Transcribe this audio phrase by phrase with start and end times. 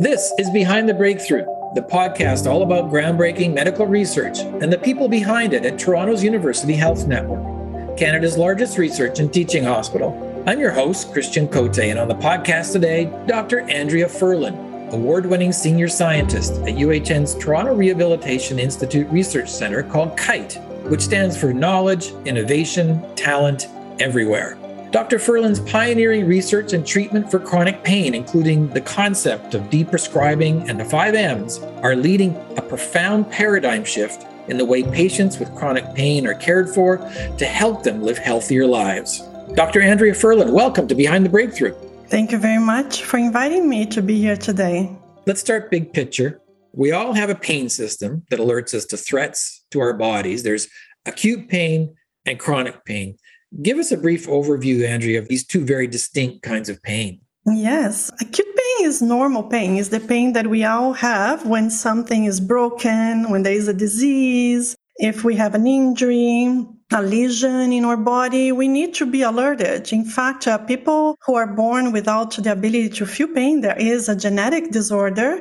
[0.00, 5.10] This is Behind the Breakthrough, the podcast all about groundbreaking medical research and the people
[5.10, 10.42] behind it at Toronto's University Health Network, Canada's largest research and teaching hospital.
[10.46, 13.60] I'm your host, Christian Cote, and on the podcast today, Dr.
[13.68, 20.54] Andrea Furlan, award winning senior scientist at UHN's Toronto Rehabilitation Institute Research Center called KITE,
[20.84, 24.59] which stands for Knowledge, Innovation, Talent, Everywhere.
[24.90, 25.18] Dr.
[25.18, 30.84] Furlan's pioneering research and treatment for chronic pain, including the concept of deprescribing and the
[30.84, 36.26] five M's, are leading a profound paradigm shift in the way patients with chronic pain
[36.26, 36.96] are cared for
[37.38, 39.22] to help them live healthier lives.
[39.54, 39.80] Dr.
[39.80, 41.74] Andrea Furlan, welcome to Behind the Breakthrough.
[42.08, 44.90] Thank you very much for inviting me to be here today.
[45.24, 46.40] Let's start big picture.
[46.72, 50.42] We all have a pain system that alerts us to threats to our bodies.
[50.42, 50.66] There's
[51.06, 51.94] acute pain
[52.26, 53.18] and chronic pain.
[53.62, 57.20] Give us a brief overview, Andrea, of these two very distinct kinds of pain.
[57.46, 59.76] Yes, acute pain is normal pain.
[59.76, 63.74] Is the pain that we all have when something is broken, when there is a
[63.74, 69.22] disease, if we have an injury, a lesion in our body, we need to be
[69.22, 69.92] alerted.
[69.92, 74.08] In fact, uh, people who are born without the ability to feel pain, there is
[74.08, 75.40] a genetic disorder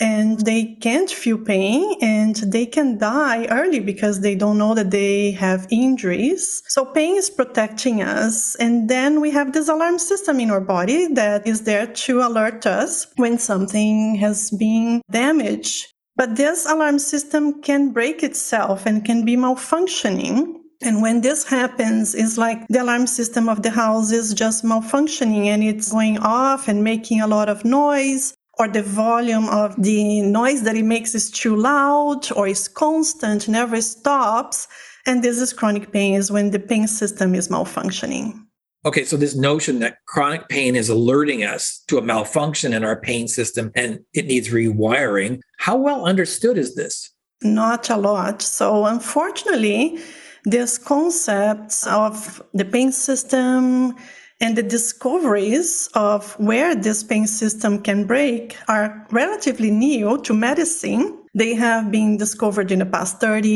[0.00, 4.90] and they can't feel pain and they can die early because they don't know that
[4.90, 6.62] they have injuries.
[6.68, 8.54] So pain is protecting us.
[8.56, 12.66] And then we have this alarm system in our body that is there to alert
[12.66, 15.92] us when something has been damaged.
[16.16, 20.54] But this alarm system can break itself and can be malfunctioning.
[20.82, 25.46] And when this happens, it's like the alarm system of the house is just malfunctioning
[25.46, 30.20] and it's going off and making a lot of noise or the volume of the
[30.20, 34.68] noise that it makes is too loud or is constant, never stops.
[35.06, 38.38] And this is chronic pain is when the pain system is malfunctioning.
[38.84, 43.00] Okay, so this notion that chronic pain is alerting us to a malfunction in our
[43.00, 47.10] pain system and it needs rewiring, how well understood is this?
[47.40, 48.42] Not a lot.
[48.42, 50.00] So, unfortunately,
[50.44, 53.96] this concept of the pain system
[54.40, 61.18] and the discoveries of where this pain system can break are relatively new to medicine.
[61.34, 63.48] They have been discovered in the past 30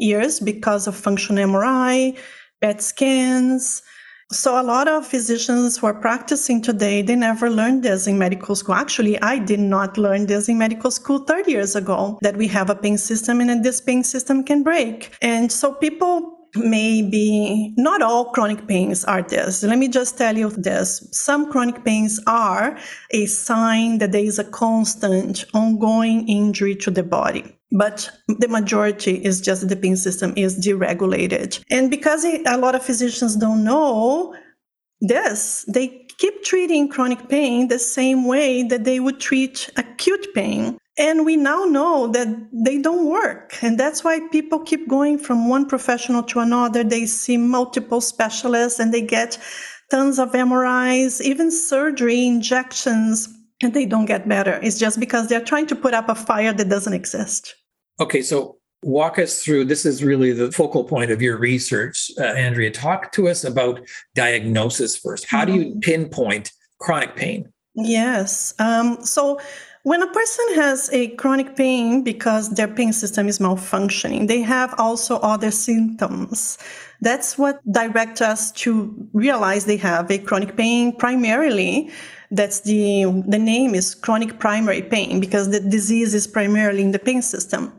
[0.00, 2.18] years because of functional MRI,
[2.60, 3.82] PET scans.
[4.32, 8.56] So a lot of physicians who are practicing today, they never learned this in medical
[8.56, 8.74] school.
[8.74, 12.70] Actually, I did not learn this in medical school 30 years ago, that we have
[12.70, 15.14] a pain system and this pain system can break.
[15.20, 19.62] And so people maybe not all chronic pains are this.
[19.62, 21.08] Let me just tell you this.
[21.12, 22.78] Some chronic pains are
[23.10, 27.56] a sign that there is a constant ongoing injury to the body.
[27.70, 31.62] But the majority is just the pain system is deregulated.
[31.70, 34.34] And because a lot of physicians don't know
[35.00, 40.76] this, they keep treating chronic pain the same way that they would treat acute pain.
[40.98, 43.56] And we now know that they don't work.
[43.62, 46.84] And that's why people keep going from one professional to another.
[46.84, 49.38] They see multiple specialists and they get
[49.90, 53.28] tons of MRIs, even surgery, injections,
[53.62, 54.58] and they don't get better.
[54.62, 57.54] It's just because they're trying to put up a fire that doesn't exist.
[58.00, 62.24] Okay, so walk us through this is really the focal point of your research, uh,
[62.24, 62.70] Andrea.
[62.70, 63.80] Talk to us about
[64.14, 65.26] diagnosis first.
[65.26, 65.80] How do you mm-hmm.
[65.80, 67.50] pinpoint chronic pain?
[67.74, 68.54] Yes.
[68.58, 69.40] Um, so,
[69.84, 74.74] when a person has a chronic pain because their pain system is malfunctioning, they have
[74.78, 76.56] also other symptoms.
[77.00, 81.90] That's what directs us to realize they have a chronic pain primarily.
[82.30, 87.00] That's the, the name is chronic primary pain because the disease is primarily in the
[87.00, 87.72] pain system.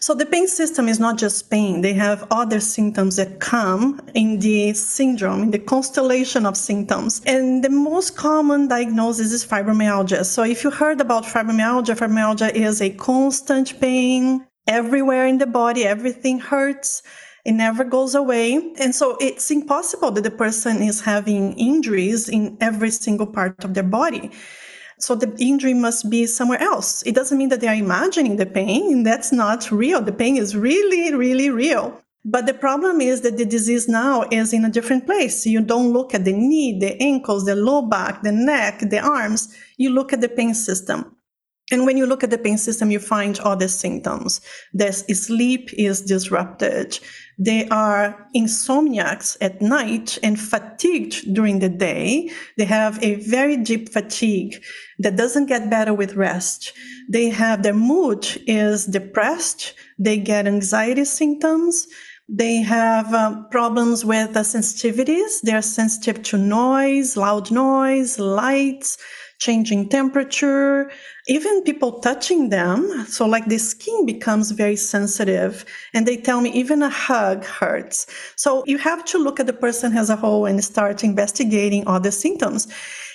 [0.00, 1.80] So the pain system is not just pain.
[1.80, 7.20] They have other symptoms that come in the syndrome, in the constellation of symptoms.
[7.26, 10.24] And the most common diagnosis is fibromyalgia.
[10.24, 15.84] So if you heard about fibromyalgia, fibromyalgia is a constant pain everywhere in the body.
[15.84, 17.02] Everything hurts.
[17.44, 18.54] It never goes away.
[18.78, 23.74] And so it's impossible that the person is having injuries in every single part of
[23.74, 24.30] their body.
[24.98, 27.02] So the injury must be somewhere else.
[27.06, 29.04] It doesn't mean that they are imagining the pain.
[29.04, 30.02] That's not real.
[30.02, 32.00] The pain is really, really real.
[32.24, 35.46] But the problem is that the disease now is in a different place.
[35.46, 39.54] You don't look at the knee, the ankles, the low back, the neck, the arms.
[39.76, 41.14] You look at the pain system.
[41.70, 44.40] And when you look at the pain system, you find other symptoms.
[44.72, 46.98] The sleep is disrupted.
[47.38, 52.30] They are insomniacs at night and fatigued during the day.
[52.56, 54.62] They have a very deep fatigue
[54.98, 56.72] that doesn't get better with rest.
[57.08, 59.74] They have their mood is depressed.
[59.98, 61.86] They get anxiety symptoms.
[62.28, 65.40] They have uh, problems with uh, sensitivities.
[65.42, 68.98] They're sensitive to noise, loud noise, lights,
[69.38, 70.90] changing temperature,
[71.28, 73.06] even people touching them.
[73.06, 75.64] So, like the skin becomes very sensitive.
[75.94, 78.06] And they tell me even a hug hurts.
[78.36, 82.00] So, you have to look at the person as a whole and start investigating all
[82.00, 82.66] the symptoms.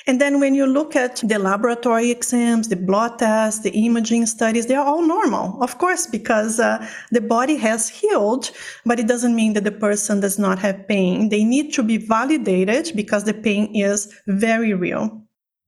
[0.06, 4.66] And then when you look at the laboratory exams, the blood tests, the imaging studies,
[4.66, 8.52] they are all normal, of course, because uh, the body has healed,
[8.86, 11.30] but it doesn't mean that the person does not have pain.
[11.30, 15.23] They need to be validated because the pain is very real.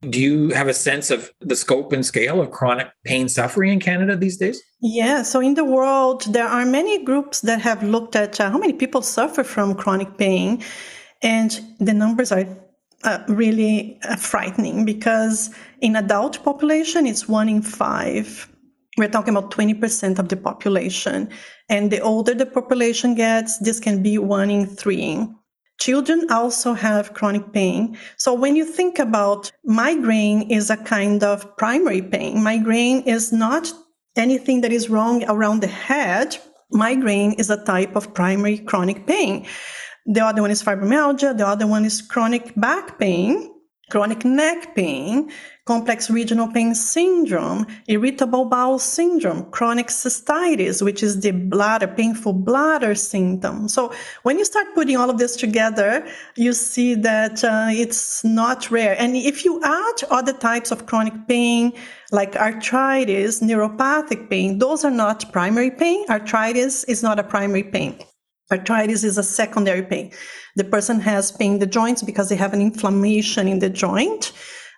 [0.09, 3.79] Do you have a sense of the scope and scale of chronic pain suffering in
[3.79, 4.61] Canada these days?
[4.81, 8.57] Yeah, so in the world, there are many groups that have looked at uh, how
[8.57, 10.63] many people suffer from chronic pain,
[11.21, 12.45] and the numbers are
[13.03, 18.49] uh, really uh, frightening because in adult population, it's one in five.
[18.97, 21.29] We're talking about 20% of the population.
[21.69, 25.27] And the older the population gets, this can be one in three.
[25.79, 27.97] Children also have chronic pain.
[28.17, 32.41] So when you think about migraine is a kind of primary pain.
[32.41, 33.71] Migraine is not
[34.15, 36.37] anything that is wrong around the head.
[36.71, 39.45] Migraine is a type of primary chronic pain.
[40.05, 41.37] The other one is fibromyalgia.
[41.37, 43.51] The other one is chronic back pain,
[43.89, 45.31] chronic neck pain,
[45.65, 52.95] complex regional pain syndrome, irritable bowel syndrome, chronic cystitis, which is the bladder, painful bladder
[52.95, 53.67] symptom.
[53.67, 53.93] So
[54.23, 56.05] when you start putting all of this together,
[56.35, 58.95] you see that uh, it's not rare.
[58.99, 61.73] And if you add other types of chronic pain,
[62.11, 66.05] like arthritis, neuropathic pain, those are not primary pain.
[66.09, 67.97] Arthritis is not a primary pain.
[68.51, 70.11] Arthritis is a secondary pain.
[70.55, 74.31] The person has pain in the joints because they have an inflammation in the joint.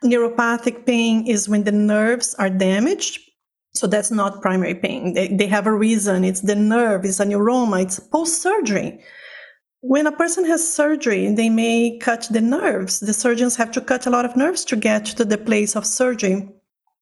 [0.03, 3.19] Neuropathic pain is when the nerves are damaged.
[3.75, 5.13] So that's not primary pain.
[5.13, 6.23] They, they have a reason.
[6.23, 8.99] It's the nerve, it's a neuroma, it's post surgery.
[9.81, 12.99] When a person has surgery, they may cut the nerves.
[12.99, 15.85] The surgeons have to cut a lot of nerves to get to the place of
[15.85, 16.49] surgery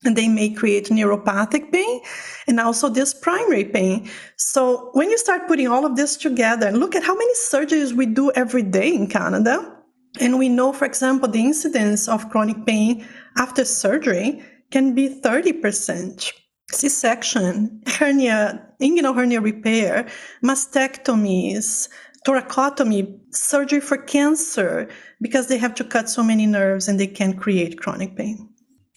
[0.04, 2.02] and they may create neuropathic pain
[2.48, 4.10] and also this primary pain.
[4.38, 7.94] So when you start putting all of this together, and look at how many surgeries
[7.94, 9.72] we do every day in Canada.
[10.20, 13.06] And we know, for example, the incidence of chronic pain
[13.38, 16.32] after surgery can be 30%.
[16.72, 20.08] C-section, hernia, inguinal hernia repair,
[20.44, 21.90] mastectomies,
[22.26, 24.90] thoracotomy, surgery for cancer,
[25.22, 28.50] because they have to cut so many nerves and they can create chronic pain.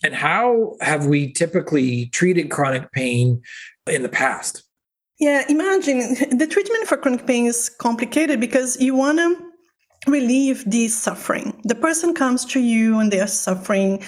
[0.04, 3.42] And how have we typically treated chronic pain
[3.86, 4.62] in the past?
[5.18, 5.98] Yeah, imagine
[6.38, 11.60] the treatment for chronic pain is complicated because you want to relieve the suffering.
[11.64, 14.02] The person comes to you and they are suffering,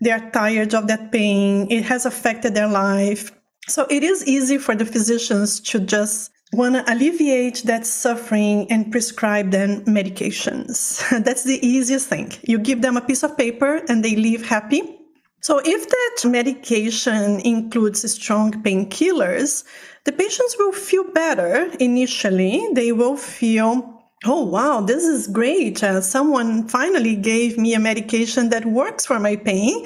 [0.00, 3.32] they are tired of that pain, it has affected their life.
[3.68, 8.92] So it is easy for the physicians to just want to alleviate that suffering and
[8.92, 11.02] prescribe them medications.
[11.24, 12.32] That's the easiest thing.
[12.42, 15.01] You give them a piece of paper and they leave happy
[15.42, 19.64] so, if that medication includes strong painkillers,
[20.04, 22.64] the patients will feel better initially.
[22.74, 25.82] They will feel, oh, wow, this is great.
[25.82, 29.84] Uh, someone finally gave me a medication that works for my pain.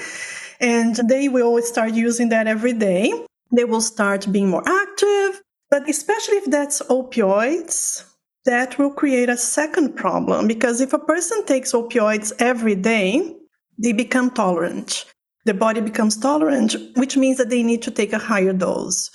[0.60, 3.10] And they will start using that every day.
[3.50, 5.40] They will start being more active.
[5.70, 8.04] But especially if that's opioids,
[8.44, 13.34] that will create a second problem because if a person takes opioids every day,
[13.78, 15.06] they become tolerant
[15.46, 19.10] the body becomes tolerant, which means that they need to take a higher dose.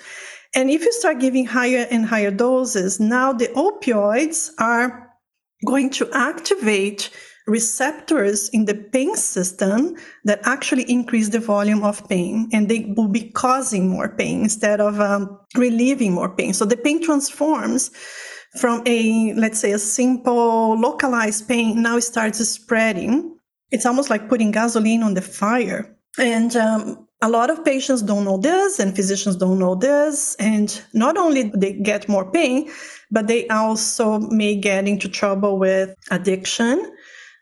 [0.55, 5.09] And if you start giving higher and higher doses, now the opioids are
[5.65, 7.09] going to activate
[7.47, 13.07] receptors in the pain system that actually increase the volume of pain and they will
[13.07, 16.53] be causing more pain instead of um, relieving more pain.
[16.53, 17.91] So the pain transforms
[18.59, 23.35] from a, let's say, a simple localized pain now starts spreading.
[23.71, 25.97] It's almost like putting gasoline on the fire.
[26.17, 30.35] And um, a lot of patients don't know this, and physicians don't know this.
[30.35, 32.69] And not only they get more pain,
[33.11, 36.91] but they also may get into trouble with addiction,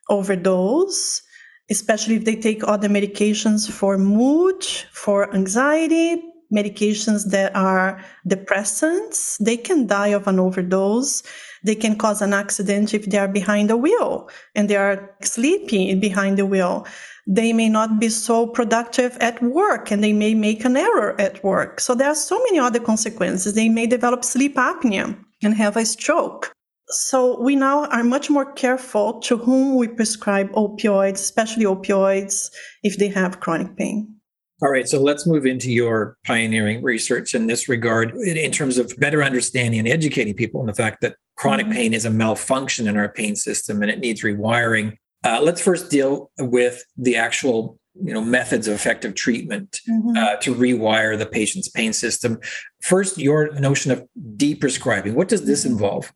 [0.09, 1.21] overdose,
[1.69, 6.21] especially if they take other medications for mood, for anxiety,
[6.53, 9.37] medications that are depressants.
[9.39, 11.23] They can die of an overdose.
[11.63, 15.99] They can cause an accident if they are behind the wheel and they are sleeping
[15.99, 16.87] behind the wheel
[17.29, 21.41] they may not be so productive at work and they may make an error at
[21.43, 21.79] work.
[21.79, 23.53] So there are so many other consequences.
[23.53, 26.51] They may develop sleep apnea and have a stroke.
[26.87, 32.49] So we now are much more careful to whom we prescribe opioids, especially opioids
[32.81, 34.15] if they have chronic pain.
[34.63, 38.97] All right, so let's move into your pioneering research in this regard in terms of
[38.97, 41.75] better understanding and educating people on the fact that chronic mm-hmm.
[41.75, 44.97] pain is a malfunction in our pain system and it needs rewiring.
[45.23, 50.17] Uh, let's first deal with the actual you know methods of effective treatment mm-hmm.
[50.17, 52.39] uh, to rewire the patient's pain system.
[52.81, 54.07] First, your notion of
[54.37, 55.13] deprescribing.
[55.13, 56.11] What does this involve?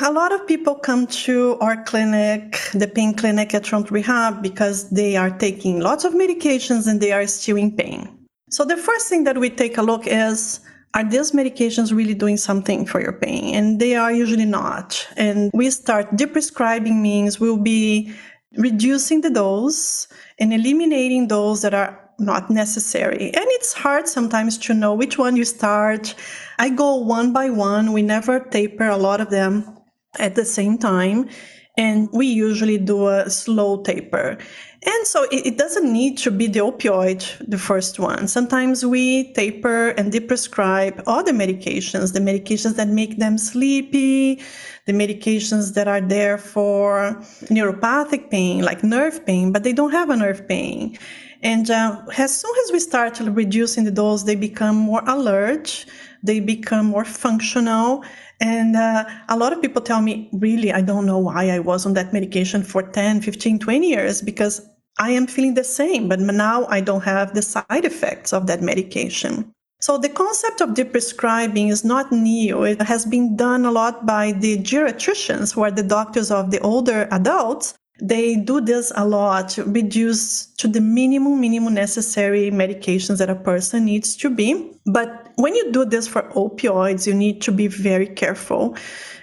[0.00, 4.90] A lot of people come to our clinic, the pain clinic at Toronto Rehab, because
[4.90, 8.08] they are taking lots of medications and they are still in pain.
[8.50, 10.60] So the first thing that we take a look is
[10.94, 13.54] are these medications really doing something for your pain?
[13.54, 15.06] And they are usually not.
[15.16, 18.12] And we start deprescribing means we'll be
[18.56, 20.08] reducing the dose
[20.38, 23.26] and eliminating those that are not necessary.
[23.26, 26.14] And it's hard sometimes to know which one you start.
[26.58, 27.92] I go one by one.
[27.92, 29.78] We never taper a lot of them
[30.18, 31.28] at the same time.
[31.76, 34.38] And we usually do a slow taper.
[34.86, 38.28] And so it, it, doesn't need to be the opioid, the first one.
[38.28, 44.42] Sometimes we taper and deprescribe other medications, the medications that make them sleepy,
[44.84, 50.10] the medications that are there for neuropathic pain, like nerve pain, but they don't have
[50.10, 50.98] a nerve pain.
[51.42, 55.86] And uh, as soon as we start reducing the dose, they become more alert,
[56.22, 58.04] they become more functional,
[58.40, 61.86] and uh, a lot of people tell me, really, I don't know why I was
[61.86, 66.20] on that medication for 10, 15, 20 years because I am feeling the same, but
[66.20, 69.52] now I don't have the side effects of that medication.
[69.80, 72.62] So the concept of deprescribing is not new.
[72.62, 76.60] It has been done a lot by the geriatricians, who are the doctors of the
[76.60, 77.74] older adults.
[78.00, 83.36] They do this a lot, to reduce to the minimum, minimum necessary medications that a
[83.36, 84.72] person needs to be.
[84.86, 88.76] But when you do this for opioids, you need to be very careful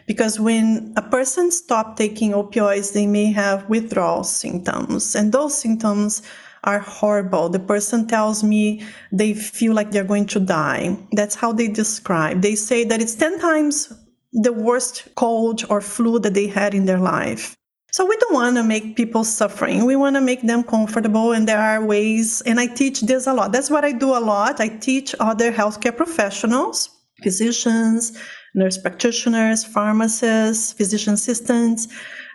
[0.08, 6.22] because when a person stops taking opioids, they may have withdrawal symptoms, and those symptoms
[6.64, 7.50] are horrible.
[7.50, 10.98] The person tells me they feel like they're going to die.
[11.12, 12.42] That's how they describe.
[12.42, 13.94] They say that it's 10 times
[14.34, 17.56] the worst cold or flu that they had in their life.
[17.92, 19.86] So we don't want to make people suffering.
[19.86, 23.34] We want to make them comfortable and there are ways and I teach this a
[23.34, 23.52] lot.
[23.52, 24.62] That's what I do a lot.
[24.62, 26.90] I teach other healthcare professionals,
[27.22, 28.18] physicians,
[28.56, 31.90] nurse practitioners, pharmacists, physician assistants,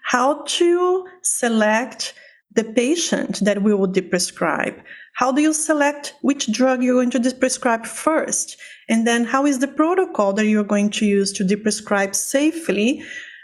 [0.05, 2.13] how to select
[2.55, 4.75] the patient that we will prescribe.
[5.15, 8.59] How do you select which drug you're going to prescribe first?
[8.91, 13.03] And then how is the protocol that you're going to use to prescribe safely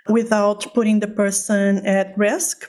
[0.08, 2.68] without putting the person at risk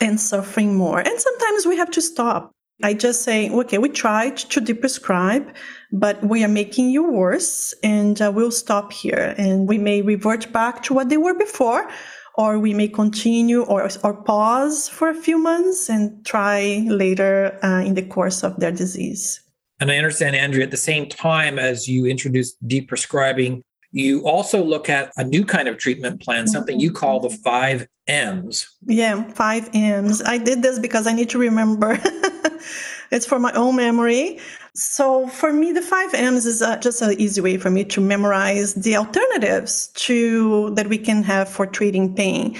[0.00, 1.00] and suffering more.
[1.00, 2.52] And sometimes we have to stop.
[2.82, 5.54] I just say, okay, we tried to deprescribe,
[5.92, 9.34] but we are making you worse and uh, we'll stop here.
[9.36, 11.90] And we may revert back to what they were before,
[12.36, 17.82] or we may continue or, or pause for a few months and try later uh,
[17.84, 19.40] in the course of their disease.
[19.78, 24.88] And I understand, Andrea, at the same time as you introduced deprescribing, you also look
[24.88, 28.68] at a new kind of treatment plan, something you call the five M's.
[28.86, 30.22] Yeah, five M's.
[30.22, 31.98] I did this because I need to remember.
[33.10, 34.38] it's for my own memory.
[34.74, 38.00] So for me, the five M's is uh, just an easy way for me to
[38.00, 42.56] memorize the alternatives to that we can have for treating pain.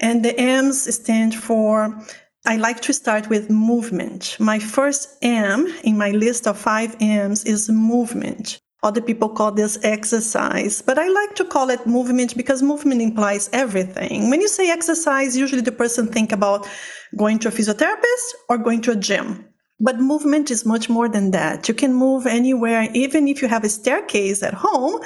[0.00, 1.96] And the M's stand for
[2.44, 4.36] I like to start with movement.
[4.38, 8.60] My first M in my list of five M's is movement.
[8.82, 13.48] Other people call this exercise, but I like to call it movement because movement implies
[13.52, 14.30] everything.
[14.30, 16.68] When you say exercise, usually the person think about
[17.16, 19.46] going to a physiotherapist or going to a gym.
[19.80, 21.68] But movement is much more than that.
[21.68, 25.00] You can move anywhere, even if you have a staircase at home,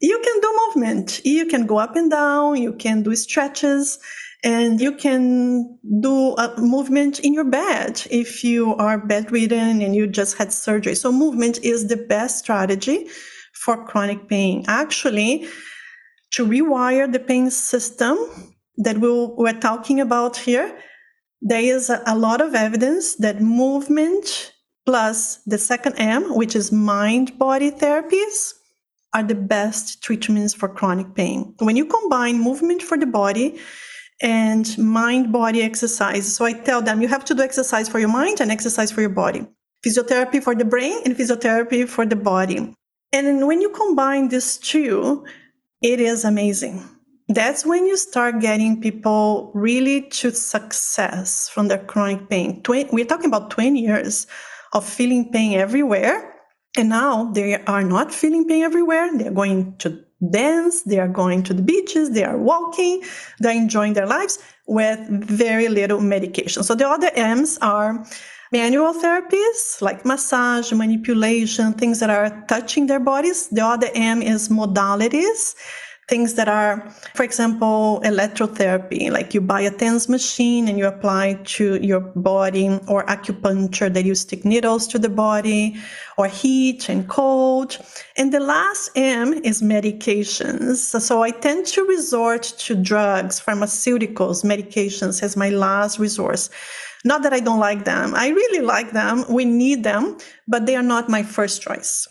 [0.00, 1.24] you can do movement.
[1.24, 3.98] You can go up and down, you can do stretches
[4.44, 10.06] and you can do a movement in your bed if you are bedridden and you
[10.06, 10.94] just had surgery.
[10.94, 13.08] So movement is the best strategy
[13.54, 14.64] for chronic pain.
[14.68, 15.48] Actually,
[16.32, 18.16] to rewire the pain system
[18.76, 20.78] that we we're talking about here,
[21.40, 24.52] there is a lot of evidence that movement
[24.86, 28.54] plus the second M, which is mind body therapies,
[29.14, 31.54] are the best treatments for chronic pain.
[31.58, 33.58] When you combine movement for the body
[34.20, 36.34] and mind body exercise.
[36.34, 39.00] So I tell them you have to do exercise for your mind and exercise for
[39.00, 39.46] your body.
[39.86, 42.74] Physiotherapy for the brain and physiotherapy for the body.
[43.12, 45.24] And when you combine these two,
[45.82, 46.82] it is amazing.
[47.28, 52.62] That's when you start getting people really to success from their chronic pain.
[52.66, 54.26] we're talking about 20 years
[54.72, 56.34] of feeling pain everywhere.
[56.76, 59.16] And now they are not feeling pain everywhere.
[59.16, 63.02] They're going to dance, they are going to the beaches, they are walking,
[63.38, 66.62] they're enjoying their lives with very little medication.
[66.62, 68.04] So the other M's are
[68.52, 73.48] manual therapies like massage, manipulation, things that are touching their bodies.
[73.48, 75.54] The other M is modalities
[76.08, 81.34] things that are, for example, electrotherapy, like you buy a TENS machine and you apply
[81.44, 85.76] to your body, or acupuncture that you stick needles to the body,
[86.16, 87.78] or heat and cold.
[88.16, 90.76] And the last M is medications.
[90.76, 96.48] So I tend to resort to drugs, pharmaceuticals, medications as my last resource.
[97.04, 98.14] Not that I don't like them.
[98.14, 99.24] I really like them.
[99.28, 100.16] We need them,
[100.48, 102.08] but they are not my first choice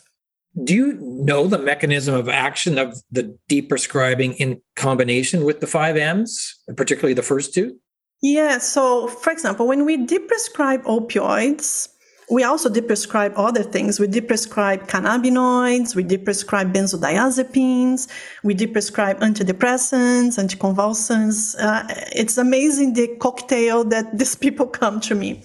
[0.64, 5.98] do you know the mechanism of action of the deprescribing in combination with the five
[5.98, 7.78] M's, particularly the first two?
[8.22, 8.58] Yeah.
[8.58, 11.90] So, for example, when we deprescribe opioids,
[12.30, 14.00] we also deprescribe other things.
[14.00, 18.10] We deprescribe cannabinoids, we deprescribe benzodiazepines,
[18.44, 21.56] we deprescribe antidepressants, anticonvulsants.
[21.58, 25.42] Uh, it's amazing the cocktail that these people come to me.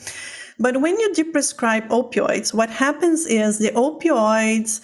[0.58, 4.80] But when you deprescribe opioids, what happens is the opioids,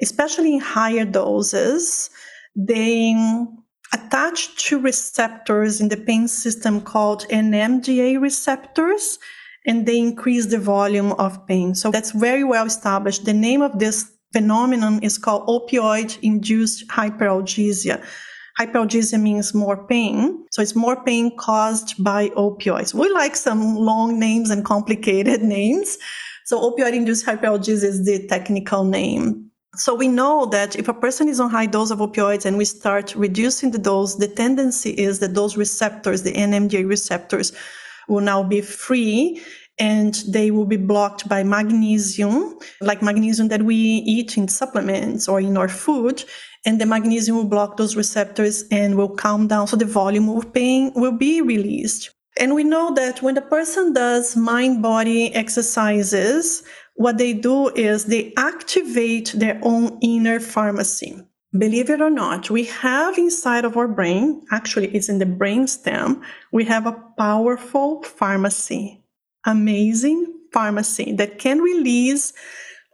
[0.00, 2.10] especially in higher doses,
[2.56, 3.14] they
[3.92, 9.18] attach to receptors in the pain system called NMDA receptors,
[9.66, 11.74] and they increase the volume of pain.
[11.74, 13.24] So that's very well established.
[13.24, 18.02] The name of this phenomenon is called opioid induced hyperalgesia.
[18.58, 20.44] Hyperalgesia means more pain.
[20.50, 22.94] So it's more pain caused by opioids.
[22.94, 25.98] We like some long names and complicated names.
[26.44, 29.50] So opioid induced hyperalgesia is the technical name.
[29.74, 32.66] So we know that if a person is on high dose of opioids and we
[32.66, 37.52] start reducing the dose, the tendency is that those receptors, the NMDA receptors,
[38.06, 39.40] will now be free
[39.78, 45.40] and they will be blocked by magnesium, like magnesium that we eat in supplements or
[45.40, 46.22] in our food
[46.64, 49.66] and the magnesium will block those receptors and will calm down.
[49.66, 52.10] So the volume of pain will be released.
[52.38, 56.62] And we know that when the person does mind body exercises,
[56.94, 61.20] what they do is they activate their own inner pharmacy.
[61.56, 65.66] Believe it or not, we have inside of our brain, actually, it's in the brain
[65.66, 69.02] stem, we have a powerful pharmacy,
[69.44, 72.32] amazing pharmacy that can release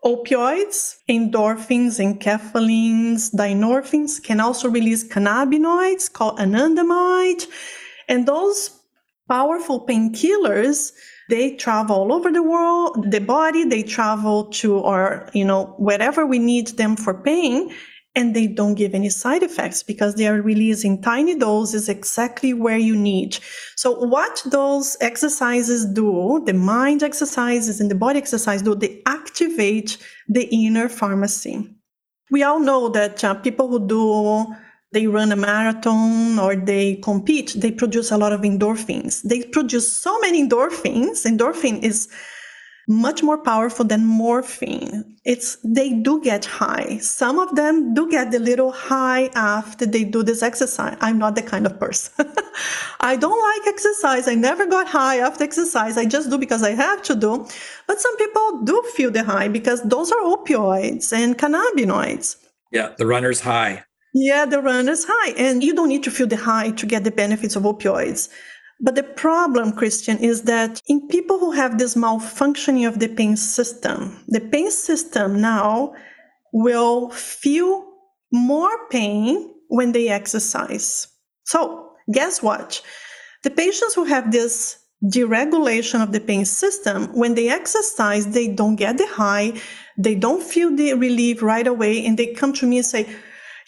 [0.04, 7.46] Opioids, endorphins, and enkephalins, dynorphins can also release cannabinoids called anandamide.
[8.08, 8.70] And those
[9.28, 10.92] powerful painkillers,
[11.28, 16.24] they travel all over the world, the body, they travel to our, you know, wherever
[16.24, 17.74] we need them for pain
[18.18, 22.76] and they don't give any side effects because they are releasing tiny doses exactly where
[22.76, 23.38] you need.
[23.76, 29.96] So what those exercises do, the mind exercises and the body exercise do, they activate
[30.28, 31.70] the inner pharmacy.
[32.30, 34.54] We all know that uh, people who do
[34.92, 39.22] they run a marathon or they compete, they produce a lot of endorphins.
[39.22, 41.26] They produce so many endorphins.
[41.26, 42.08] Endorphin is
[42.88, 45.04] much more powerful than morphine.
[45.24, 46.96] It's they do get high.
[46.98, 50.96] Some of them do get a little high after they do this exercise.
[51.02, 52.32] I'm not the kind of person.
[53.00, 54.26] I don't like exercise.
[54.26, 55.98] I never got high after exercise.
[55.98, 57.46] I just do because I have to do.
[57.86, 62.36] But some people do feel the high because those are opioids and cannabinoids.
[62.72, 63.84] Yeah, the runner's high.
[64.14, 65.32] Yeah, the runner's high.
[65.36, 68.30] And you don't need to feel the high to get the benefits of opioids.
[68.80, 73.36] But the problem, Christian, is that in people who have this malfunctioning of the pain
[73.36, 75.94] system, the pain system now
[76.52, 77.84] will feel
[78.32, 81.08] more pain when they exercise.
[81.44, 82.80] So, guess what?
[83.42, 88.76] The patients who have this deregulation of the pain system, when they exercise, they don't
[88.76, 89.60] get the high,
[89.96, 93.08] they don't feel the relief right away, and they come to me and say,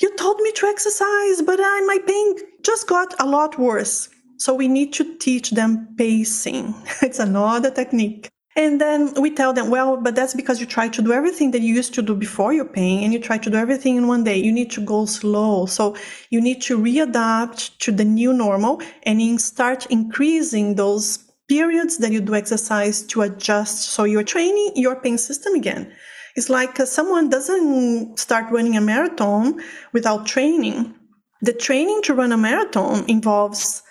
[0.01, 4.09] You told me to exercise, but I, my pain just got a lot worse.
[4.40, 6.74] So we need to teach them pacing.
[7.03, 8.31] It's another technique.
[8.57, 11.61] And then we tell them, well, but that's because you try to do everything that
[11.61, 14.24] you used to do before your pain and you try to do everything in one
[14.24, 14.38] day.
[14.38, 15.66] You need to go slow.
[15.66, 15.94] So
[16.31, 22.22] you need to readapt to the new normal and start increasing those periods that you
[22.22, 23.90] do exercise to adjust.
[23.90, 25.92] So you're training your pain system again.
[26.35, 29.61] It's like uh, someone doesn't start running a marathon
[29.92, 30.94] without training.
[31.42, 33.83] The training to run a marathon involves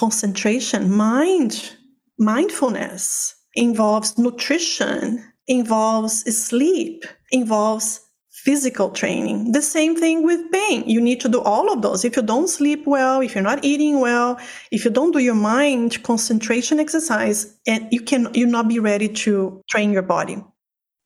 [0.00, 1.76] concentration, mind,
[2.18, 9.52] mindfulness, involves nutrition, involves sleep, involves physical training.
[9.52, 10.84] The same thing with pain.
[10.86, 12.06] You need to do all of those.
[12.06, 15.34] If you don't sleep well, if you're not eating well, if you don't do your
[15.34, 20.42] mind concentration exercise, and you can you not be ready to train your body.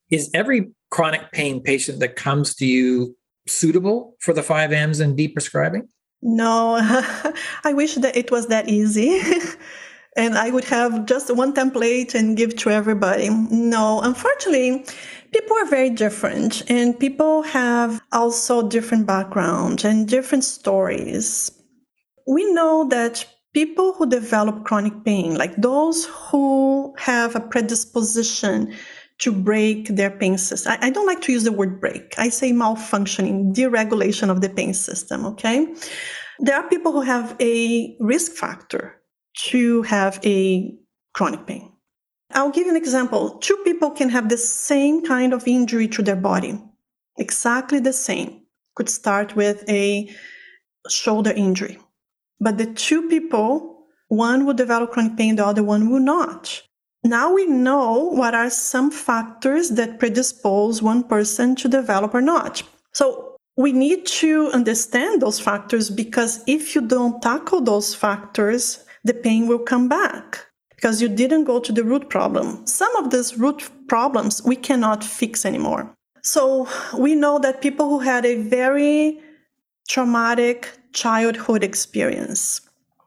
[0.09, 5.89] Is every chronic pain patient that comes to you suitable for the 5Ms and deprescribing?
[6.27, 6.77] No,
[7.63, 9.21] I wish that it was that easy.
[10.17, 13.29] and I would have just one template and give to everybody.
[13.29, 14.85] No, unfortunately,
[15.31, 21.51] people are very different and people have also different backgrounds and different stories.
[22.25, 28.73] We know that people who develop chronic pain, like those who have a predisposition
[29.19, 30.73] to break their pain system.
[30.73, 32.15] I, I, don't like to use the word break.
[32.17, 35.25] I say malfunctioning, deregulation of the pain system.
[35.25, 35.73] Okay.
[36.39, 39.01] There are people who have a risk factor
[39.47, 40.75] to have a
[41.13, 41.71] chronic pain.
[42.31, 43.37] I'll give you an example.
[43.39, 46.61] Two people can have the same kind of injury to their body,
[47.17, 48.41] exactly the same.
[48.75, 50.09] Could start with a
[50.89, 51.79] shoulder injury.
[52.41, 56.61] But the two people, one will develop chronic pain, the other one will not.
[57.05, 62.63] Now we know what are some factors that predispose one person to develop or not.
[62.93, 69.13] So we need to understand those factors because if you don't tackle those factors, the
[69.13, 72.65] pain will come back because you didn't go to the root problem.
[72.65, 75.95] Some of these root problems we cannot fix anymore.
[76.23, 79.19] So we know that people who had a very
[79.87, 82.61] traumatic childhood experience,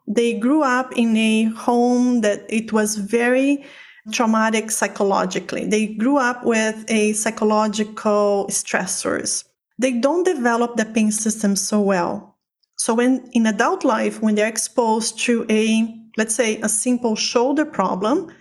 [0.07, 3.65] they grew up in a home that it was very
[4.13, 5.67] traumatic psychologically.
[5.67, 9.45] They grew up with a psychological stressors.
[9.79, 12.37] They don't develop the pain system so well.
[12.77, 17.65] So when in adult life, when they're exposed to a, let's say, a simple shoulder
[17.65, 18.33] problem,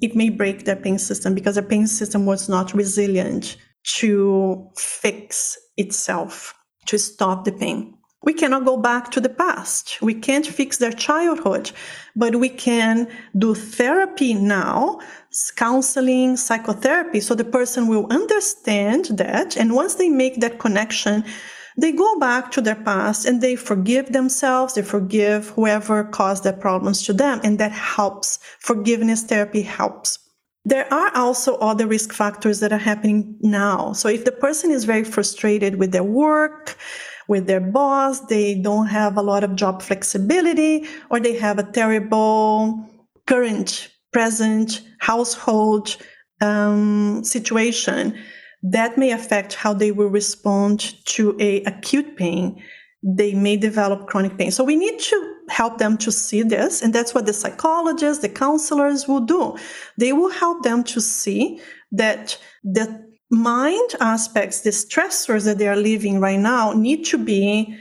[0.00, 3.56] it may break their pain system because their pain system was not resilient
[3.96, 6.54] to fix itself,
[6.86, 7.94] to stop the pain.
[8.24, 10.00] We cannot go back to the past.
[10.00, 11.70] We can't fix their childhood,
[12.16, 13.06] but we can
[13.36, 15.00] do therapy now,
[15.56, 19.56] counseling, psychotherapy, so the person will understand that.
[19.58, 21.24] And once they make that connection,
[21.76, 26.52] they go back to their past and they forgive themselves, they forgive whoever caused their
[26.52, 28.38] problems to them, and that helps.
[28.58, 30.18] Forgiveness therapy helps.
[30.64, 33.92] There are also other risk factors that are happening now.
[33.92, 36.78] So if the person is very frustrated with their work,
[37.28, 41.70] with their boss, they don't have a lot of job flexibility, or they have a
[41.70, 42.88] terrible
[43.26, 45.96] current, present household
[46.40, 48.16] um, situation.
[48.62, 52.62] That may affect how they will respond to a acute pain.
[53.02, 54.50] They may develop chronic pain.
[54.50, 58.28] So we need to help them to see this and that's what the psychologists the
[58.30, 59.56] counselors will do.
[59.98, 61.60] They will help them to see
[61.92, 63.03] that the
[63.34, 67.76] mind aspects, the stressors that they are living right now need to be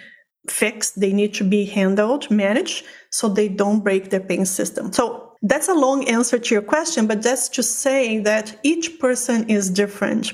[0.49, 0.99] fixed.
[0.99, 4.91] They need to be handled, managed, so they don't break their pain system.
[4.91, 9.49] So that's a long answer to your question, but that's to say that each person
[9.49, 10.33] is different.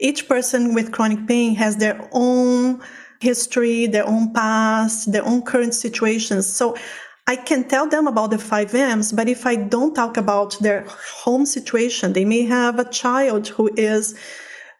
[0.00, 2.80] Each person with chronic pain has their own
[3.20, 6.46] history, their own past, their own current situations.
[6.46, 6.76] So
[7.26, 10.84] I can tell them about the five M's, but if I don't talk about their
[11.22, 14.14] home situation, they may have a child who is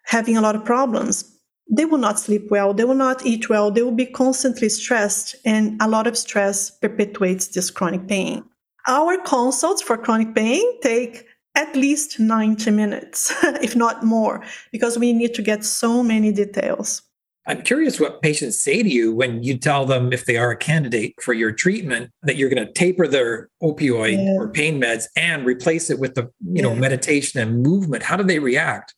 [0.05, 1.31] having a lot of problems.
[1.71, 5.35] They will not sleep well, they will not eat well, they will be constantly stressed,
[5.45, 8.45] and a lot of stress perpetuates this chronic pain.
[8.87, 15.13] Our consults for chronic pain take at least 90 minutes, if not more, because we
[15.13, 17.03] need to get so many details.
[17.47, 20.57] I'm curious what patients say to you when you tell them if they are a
[20.57, 24.33] candidate for your treatment that you're going to taper their opioid yeah.
[24.33, 28.03] or pain meds and replace it with the you know meditation and movement.
[28.03, 28.95] How do they react?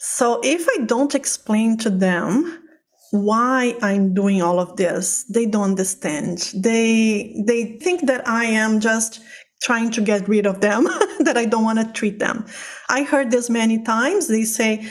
[0.00, 2.62] So if I don't explain to them
[3.10, 6.52] why I'm doing all of this, they don't understand.
[6.54, 9.20] They they think that I am just
[9.62, 10.84] trying to get rid of them,
[11.20, 12.46] that I don't want to treat them.
[12.88, 14.26] I heard this many times.
[14.26, 14.88] They say,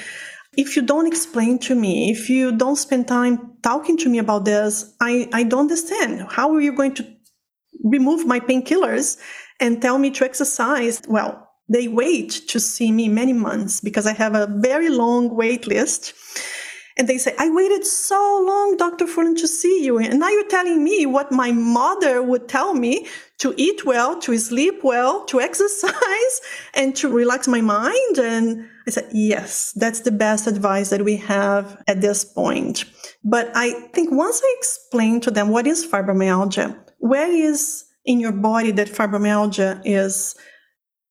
[0.55, 4.45] if you don't explain to me, if you don't spend time talking to me about
[4.45, 6.27] this, I, I don't understand.
[6.29, 7.07] How are you going to
[7.83, 9.17] remove my painkillers
[9.59, 11.01] and tell me to exercise?
[11.07, 15.67] Well, they wait to see me many months because I have a very long wait
[15.67, 16.13] list.
[16.97, 19.05] And they say, I waited so long, Dr.
[19.05, 19.99] Furlan, to see you.
[19.99, 24.38] And now you're telling me what my mother would tell me to eat well, to
[24.38, 26.41] sleep well, to exercise,
[26.73, 28.17] and to relax my mind.
[28.17, 32.84] And I said, yes, that's the best advice that we have at this point.
[33.23, 38.34] But I think once I explain to them what is fibromyalgia, where is in your
[38.34, 40.36] body that fibromyalgia is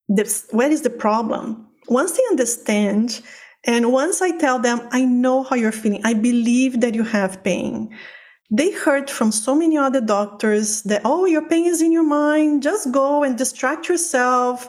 [0.08, 1.66] this, where is the problem?
[1.88, 3.20] Once they understand,
[3.64, 7.42] and once I tell them, I know how you're feeling, I believe that you have
[7.42, 7.94] pain.
[8.50, 12.62] They heard from so many other doctors that, oh, your pain is in your mind,
[12.62, 14.68] just go and distract yourself,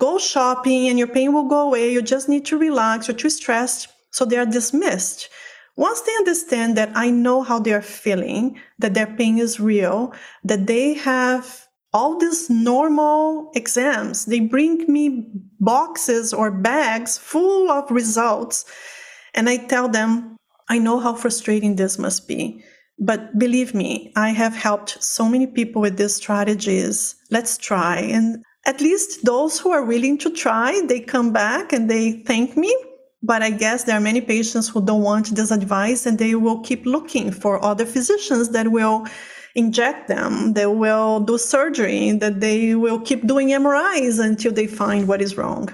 [0.00, 1.92] go shopping, and your pain will go away.
[1.92, 3.88] You just need to relax, you're too stressed.
[4.10, 5.28] So they are dismissed.
[5.76, 10.12] Once they understand that I know how they're feeling, that their pain is real,
[10.44, 11.61] that they have
[11.92, 14.24] all these normal exams.
[14.24, 15.28] They bring me
[15.60, 18.64] boxes or bags full of results.
[19.34, 20.36] And I tell them,
[20.68, 22.64] I know how frustrating this must be.
[22.98, 27.16] But believe me, I have helped so many people with these strategies.
[27.30, 27.98] Let's try.
[27.98, 32.56] And at least those who are willing to try, they come back and they thank
[32.56, 32.74] me.
[33.22, 36.60] But I guess there are many patients who don't want this advice and they will
[36.60, 39.06] keep looking for other physicians that will
[39.54, 45.06] inject them, they will do surgery, that they will keep doing MRIs until they find
[45.06, 45.72] what is wrong.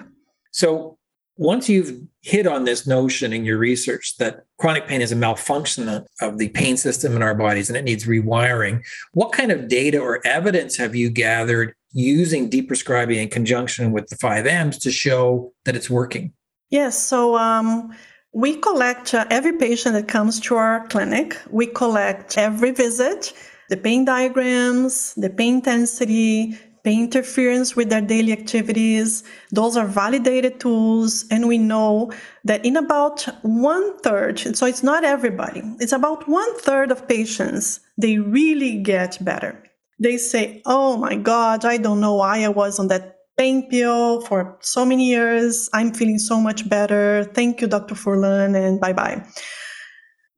[0.50, 0.98] So
[1.37, 5.88] once you've hit on this notion in your research that chronic pain is a malfunction
[6.20, 9.98] of the pain system in our bodies and it needs rewiring, what kind of data
[10.00, 15.76] or evidence have you gathered using deprescribing in conjunction with the 5Ms to show that
[15.76, 16.32] it's working?
[16.70, 16.98] Yes.
[16.98, 17.94] So um,
[18.33, 23.33] we collect uh, every patient that comes to our clinic, we collect every visit
[23.68, 29.22] the pain diagrams, the pain intensity, pain interference with their daily activities.
[29.52, 31.26] Those are validated tools.
[31.31, 32.11] And we know
[32.44, 37.81] that in about one third, so it's not everybody, it's about one third of patients,
[37.98, 39.62] they really get better.
[40.00, 44.20] They say, Oh my God, I don't know why I was on that pain pill
[44.22, 45.70] for so many years.
[45.72, 47.24] I'm feeling so much better.
[47.35, 47.94] Thank you, Dr.
[47.94, 49.24] Furlan, and bye bye.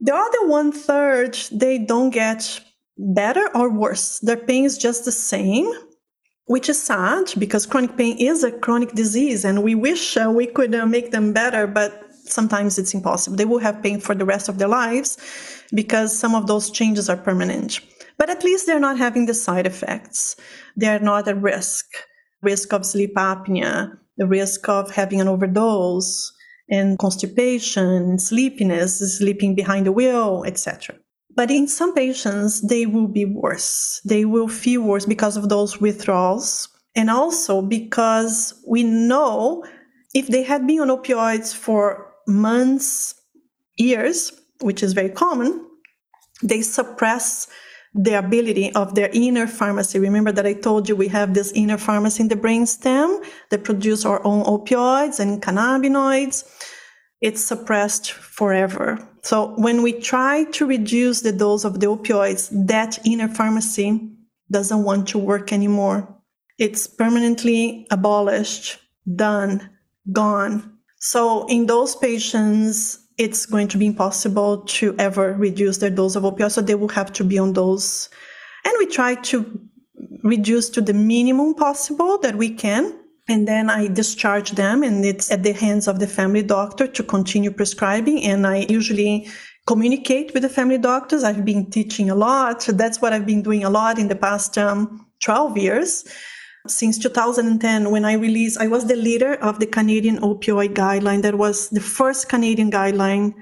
[0.01, 2.61] The other one third, they don't get
[2.97, 4.19] better or worse.
[4.21, 5.67] Their pain is just the same,
[6.47, 10.47] which is sad because chronic pain is a chronic disease and we wish uh, we
[10.47, 13.37] could uh, make them better, but sometimes it's impossible.
[13.37, 15.19] They will have pain for the rest of their lives
[15.75, 17.81] because some of those changes are permanent.
[18.19, 20.37] But at least they're not having the side effects.
[20.77, 21.87] They're not at risk
[22.43, 26.33] risk of sleep apnea, the risk of having an overdose,
[26.71, 30.97] and constipation, sleepiness, sleeping behind the wheel, etc.
[31.35, 34.01] But in some patients, they will be worse.
[34.05, 36.69] They will feel worse because of those withdrawals.
[36.95, 39.65] And also because we know
[40.15, 43.15] if they had been on opioids for months,
[43.77, 45.67] years, which is very common,
[46.43, 47.49] they suppress
[47.93, 49.99] the ability of their inner pharmacy.
[49.99, 54.05] Remember that I told you we have this inner pharmacy in the brainstem that produce
[54.05, 56.45] our own opioids and cannabinoids
[57.21, 58.99] it's suppressed forever.
[59.23, 64.11] So when we try to reduce the dose of the opioids, that inner pharmacy
[64.51, 66.17] doesn't want to work anymore.
[66.59, 68.79] It's permanently abolished,
[69.15, 69.69] done,
[70.13, 70.79] gone.
[70.99, 76.23] So in those patients, it's going to be impossible to ever reduce their dose of
[76.23, 76.53] opioids.
[76.53, 78.09] So they will have to be on those.
[78.65, 79.61] And we try to
[80.23, 85.31] reduce to the minimum possible that we can and then I discharge them, and it's
[85.31, 88.25] at the hands of the family doctor to continue prescribing.
[88.25, 89.29] And I usually
[89.67, 91.23] communicate with the family doctors.
[91.23, 92.67] I've been teaching a lot.
[92.67, 96.05] That's what I've been doing a lot in the past um, 12 years.
[96.67, 101.23] Since 2010, when I released, I was the leader of the Canadian opioid guideline.
[101.23, 103.35] That was the first Canadian guideline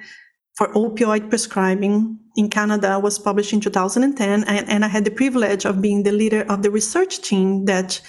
[0.54, 4.44] for opioid prescribing in Canada was published in 2010.
[4.44, 8.00] And, and I had the privilege of being the leader of the research team that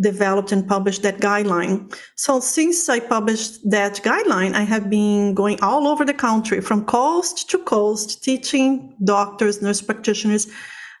[0.00, 1.94] developed and published that guideline.
[2.16, 6.84] So since I published that guideline, I have been going all over the country from
[6.84, 10.48] coast to coast, teaching doctors, nurse practitioners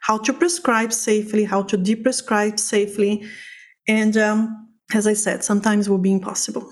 [0.00, 3.26] how to prescribe safely, how to deprescribe safely.
[3.88, 6.70] And um, as I said, sometimes will be impossible.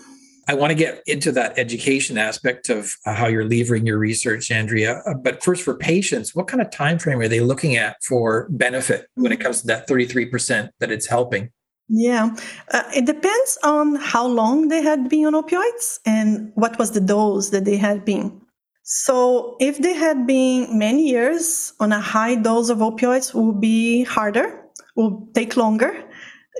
[0.49, 5.03] I want to get into that education aspect of how you're levering your research, Andrea.
[5.05, 8.47] Uh, but first, for patients, what kind of time frame are they looking at for
[8.51, 11.51] benefit when it comes to that 33% that it's helping?
[11.89, 12.37] Yeah,
[12.73, 17.01] uh, it depends on how long they had been on opioids and what was the
[17.01, 18.41] dose that they had been.
[18.83, 24.05] So, if they had been many years on a high dose of opioids, will be
[24.05, 26.06] harder, will take longer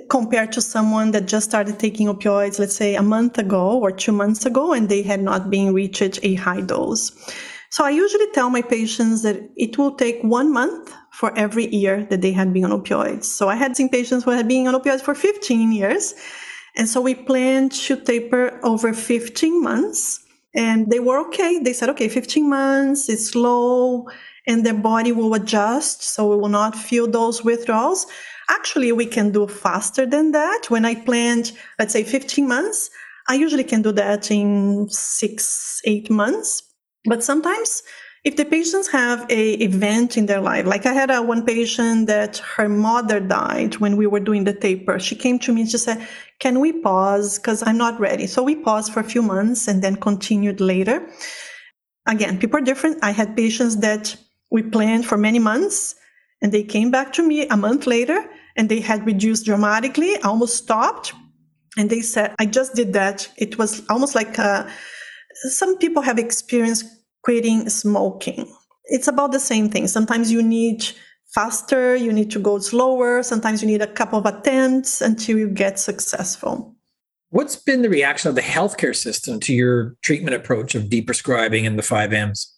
[0.09, 4.11] compared to someone that just started taking opioids, let's say a month ago or two
[4.11, 7.11] months ago, and they had not been reached a high dose.
[7.69, 12.05] So, I usually tell my patients that it will take one month for every year
[12.11, 13.25] that they had been on opioids.
[13.25, 16.13] So I had seen patients who had been on opioids for 15 years.
[16.75, 20.23] And so we planned to taper over 15 months.
[20.53, 21.57] And they were okay.
[21.57, 24.07] They said, okay, 15 months, it's slow,
[24.45, 26.03] and their body will adjust.
[26.03, 28.05] So we will not feel those withdrawals.
[28.49, 30.69] Actually, we can do faster than that.
[30.69, 32.89] When I planned, let's say 15 months,
[33.27, 36.63] I usually can do that in six, eight months.
[37.05, 37.83] But sometimes
[38.27, 42.07] if the patients have a event in their life like i had a one patient
[42.07, 44.99] that her mother died when we were doing the taper.
[44.99, 46.05] She came to me and she said
[46.39, 47.39] can we pause?
[47.39, 48.27] Because i'm not ready.
[48.27, 51.07] So we paused for a few months and then continued later.
[52.05, 52.97] Again people are different.
[53.01, 54.15] I had patients that
[54.51, 55.95] we planned for many months
[56.41, 58.19] and they came back to me a month later
[58.57, 61.13] and they had reduced dramatically, almost stopped.
[61.77, 63.29] And they said, I just did that.
[63.37, 64.67] It was almost like uh,
[65.51, 66.85] some people have experienced
[67.23, 68.51] quitting smoking.
[68.85, 69.87] It's about the same thing.
[69.87, 70.87] Sometimes you need
[71.35, 73.21] faster, you need to go slower.
[73.21, 76.73] Sometimes you need a couple of attempts until you get successful.
[77.29, 81.77] What's been the reaction of the healthcare system to your treatment approach of deprescribing and
[81.77, 82.53] the five M's?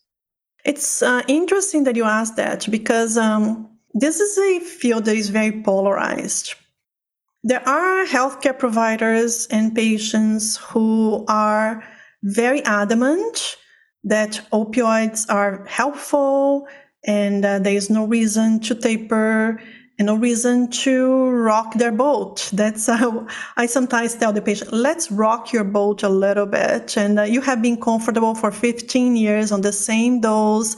[0.63, 5.29] It's uh, interesting that you asked that because um, this is a field that is
[5.29, 6.55] very polarized.
[7.43, 11.83] There are healthcare providers and patients who are
[12.23, 13.57] very adamant
[14.03, 16.67] that opioids are helpful
[17.05, 19.61] and uh, there is no reason to taper
[19.97, 22.49] and no reason to rock their boat.
[22.53, 26.97] That's how I sometimes tell the patient, let's rock your boat a little bit.
[26.97, 30.77] And uh, you have been comfortable for 15 years on the same dose.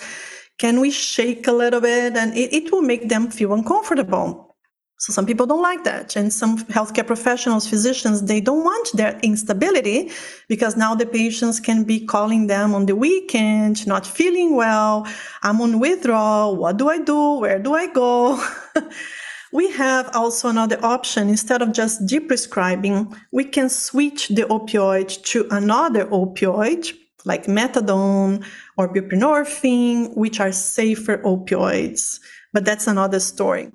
[0.62, 2.16] Can we shake a little bit?
[2.16, 4.56] And it, it will make them feel uncomfortable.
[5.00, 6.16] So some people don't like that.
[6.16, 10.12] And some healthcare professionals, physicians, they don't want their instability
[10.50, 15.08] because now the patients can be calling them on the weekend, not feeling well.
[15.42, 16.56] I'm on withdrawal.
[16.56, 17.40] What do I do?
[17.40, 18.40] Where do I go?
[19.52, 21.28] we have also another option.
[21.28, 26.96] Instead of just deprescribing, we can switch the opioid to another opioid
[27.26, 28.46] like methadone
[28.78, 32.20] or buprenorphine, which are safer opioids.
[32.54, 33.72] But that's another story.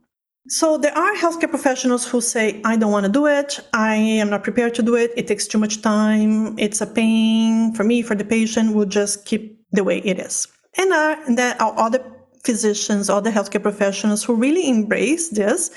[0.49, 3.59] So there are healthcare professionals who say, I don't want to do it.
[3.73, 5.11] I am not prepared to do it.
[5.17, 6.57] It takes too much time.
[6.59, 8.75] It's a pain for me, for the patient.
[8.75, 10.47] We'll just keep the way it is.
[10.79, 12.05] And, uh, and there are other
[12.45, 15.73] physicians, other healthcare professionals who really embrace this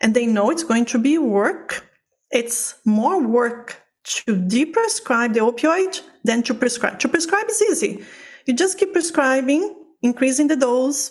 [0.00, 1.86] and they know it's going to be work.
[2.30, 6.98] It's more work to deprescribe the opioid than to prescribe.
[7.00, 8.04] To prescribe is easy.
[8.46, 11.10] You just keep prescribing, increasing the dose,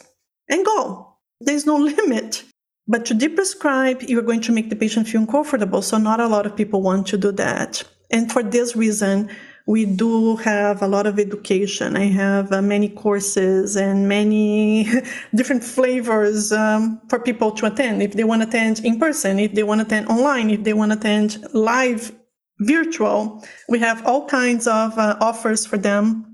[0.49, 1.15] and go.
[1.41, 2.43] There's no limit.
[2.88, 5.82] But to deprescribe, you're going to make the patient feel uncomfortable.
[5.82, 7.84] So not a lot of people want to do that.
[8.12, 9.29] And for this reason,
[9.65, 11.95] we do have a lot of education.
[11.95, 14.89] I have uh, many courses and many
[15.36, 18.03] different flavors um, for people to attend.
[18.03, 20.73] If they want to attend in person, if they want to attend online, if they
[20.73, 22.12] want to attend live,
[22.59, 26.25] virtual, we have all kinds of uh, offers for them.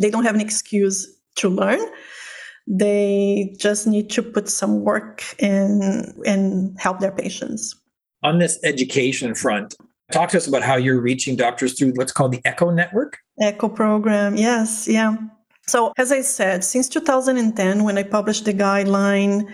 [0.00, 1.80] They don't have an excuse to learn.
[2.66, 7.74] They just need to put some work in and help their patients.
[8.22, 9.76] On this education front,
[10.10, 13.18] talk to us about how you're reaching doctors through what's called the ECHO network.
[13.40, 15.16] ECHO program, yes, yeah.
[15.68, 19.52] So, as I said, since 2010, when I published the guideline,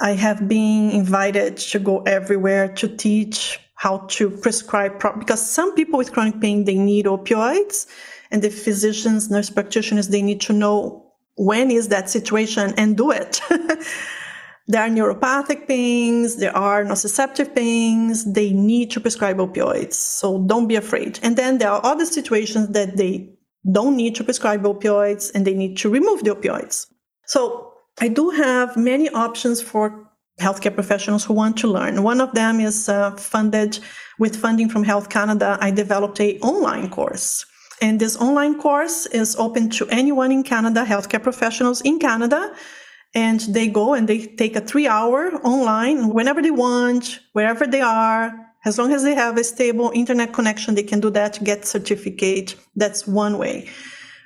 [0.00, 5.98] I have been invited to go everywhere to teach how to prescribe because some people
[5.98, 7.86] with chronic pain they need opioids
[8.30, 13.10] and the physicians nurse practitioners they need to know when is that situation and do
[13.10, 13.40] it.
[14.66, 19.94] there are neuropathic pains, there are nociceptive pains, they need to prescribe opioids.
[19.94, 21.20] So don't be afraid.
[21.22, 23.30] And then there are other situations that they
[23.70, 26.86] don't need to prescribe opioids and they need to remove the opioids.
[27.26, 30.08] So I do have many options for
[30.40, 32.02] healthcare professionals who want to learn.
[32.02, 33.78] One of them is uh, funded
[34.18, 35.58] with funding from Health Canada.
[35.60, 37.46] I developed a online course
[37.82, 42.54] and this online course is open to anyone in Canada, healthcare professionals in Canada.
[43.14, 47.80] And they go and they take a three hour online whenever they want, wherever they
[47.80, 48.32] are.
[48.64, 52.56] As long as they have a stable internet connection, they can do that, get certificate.
[52.74, 53.68] That's one way.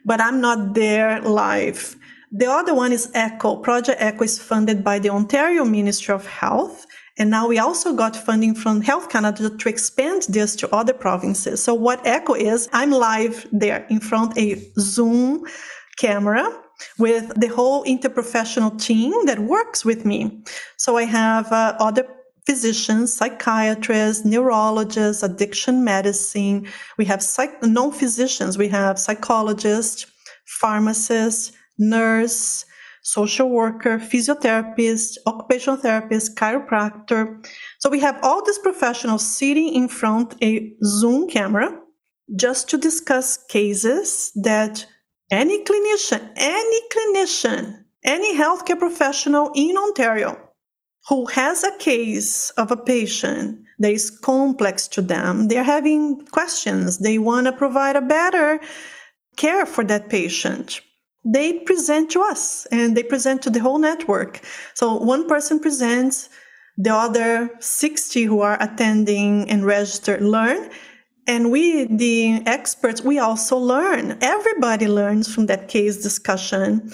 [0.05, 1.97] But I'm not there live.
[2.33, 3.57] The other one is ECHO.
[3.57, 6.87] Project ECHO is funded by the Ontario Ministry of Health
[7.21, 11.63] and now we also got funding from Health Canada to expand this to other provinces.
[11.63, 15.45] So what ECHO is, I'm live there in front a Zoom
[15.99, 16.49] camera
[16.99, 20.43] with the whole interprofessional team that works with me.
[20.79, 22.07] So I have uh, other
[22.47, 26.67] physicians, psychiatrists, neurologists, addiction medicine.
[26.97, 28.57] We have psych- non-physicians.
[28.57, 30.07] We have psychologists,
[30.47, 32.65] pharmacists, nurse,
[33.03, 37.45] social worker, physiotherapist, occupational therapist, chiropractor.
[37.79, 41.77] So we have all these professionals sitting in front a Zoom camera
[42.37, 44.87] just to discuss cases that
[45.31, 50.39] any clinician, any clinician, any healthcare professional in Ontario
[51.09, 56.99] who has a case of a patient that is complex to them, they're having questions,
[56.99, 58.61] they want to provide a better
[59.37, 60.83] care for that patient
[61.25, 64.41] they present to us and they present to the whole network.
[64.75, 66.29] So one person presents,
[66.77, 70.71] the other 60 who are attending and registered learn.
[71.27, 74.17] And we, the experts, we also learn.
[74.23, 76.91] Everybody learns from that case discussion.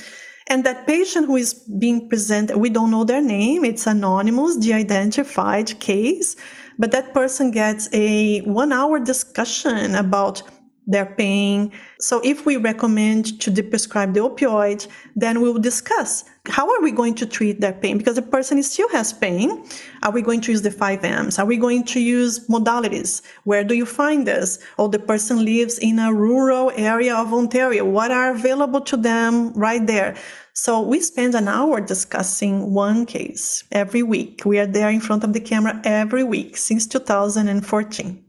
[0.49, 4.73] And that patient who is being presented, we don't know their name, it's anonymous, de
[4.73, 6.37] identified case,
[6.79, 10.43] but that person gets a one hour discussion about
[10.87, 11.73] their pain.
[11.99, 16.93] So if we recommend to prescribe the opioid, then we will discuss how are we
[16.93, 19.65] going to treat their pain because the person still has pain.
[20.05, 21.39] Are we going to use the 5Ms?
[21.39, 23.23] Are we going to use modalities?
[23.45, 24.59] Where do you find this?
[24.79, 27.85] Or the person lives in a rural area of Ontario.
[27.85, 30.17] What are available to them right there?
[30.53, 34.43] So we spend an hour discussing one case every week.
[34.45, 38.26] We are there in front of the camera every week since 2014.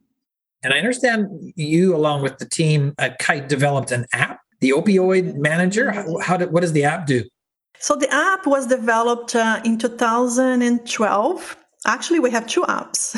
[0.63, 5.35] And I understand you, along with the team at Kite, developed an app, the Opioid
[5.35, 5.91] Manager.
[5.91, 7.23] How, how did, what does the app do?
[7.79, 11.57] So the app was developed uh, in 2012.
[11.85, 13.15] Actually, we have two apps.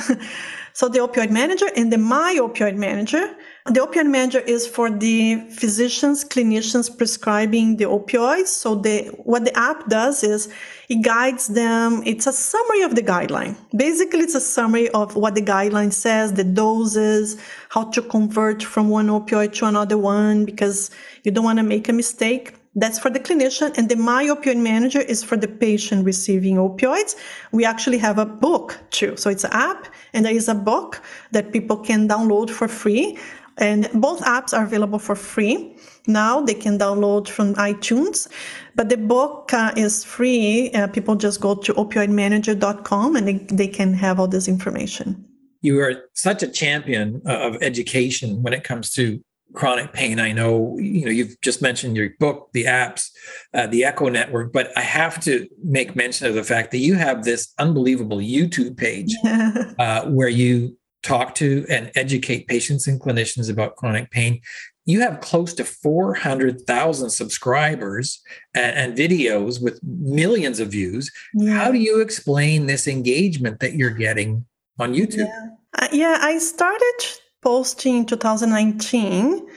[0.74, 3.36] so the Opioid Manager and the My Opioid Manager.
[3.70, 8.48] The opioid manager is for the physicians, clinicians prescribing the opioids.
[8.48, 10.52] So the what the app does is
[10.90, 12.02] it guides them.
[12.04, 13.56] It's a summary of the guideline.
[13.76, 17.40] Basically, it's a summary of what the guideline says, the doses,
[17.70, 20.90] how to convert from one opioid to another one, because
[21.24, 22.56] you don't want to make a mistake.
[22.76, 23.78] That's for the clinician.
[23.78, 27.16] And the My Opioid Manager is for the patient receiving opioids.
[27.52, 29.18] We actually have a book too.
[29.18, 31.02] So it's an app and there is a book
[31.32, 33.18] that people can download for free.
[33.60, 35.76] And both apps are available for free.
[36.08, 38.28] Now they can download from iTunes,
[38.76, 40.72] but the book uh, is free.
[40.72, 45.26] Uh, people just go to opioidmanager.com and they, they can have all this information.
[45.62, 49.22] You are such a champion of education when it comes to
[49.54, 50.20] chronic pain.
[50.20, 53.10] I know you know you've just mentioned your book, the apps,
[53.54, 56.96] uh, the Echo Network, but I have to make mention of the fact that you
[56.96, 59.14] have this unbelievable YouTube page
[59.80, 64.42] uh, where you talk to and educate patients and clinicians about chronic pain.
[64.86, 68.22] You have close to 400,000 subscribers
[68.56, 71.12] and, and, videos with millions of views.
[71.36, 71.54] Yeah.
[71.54, 74.46] How do you explain this engagement that you're getting
[74.80, 75.28] on YouTube?
[75.28, 75.48] Yeah,
[75.78, 76.98] uh, yeah I started
[77.42, 79.48] posting in 2019.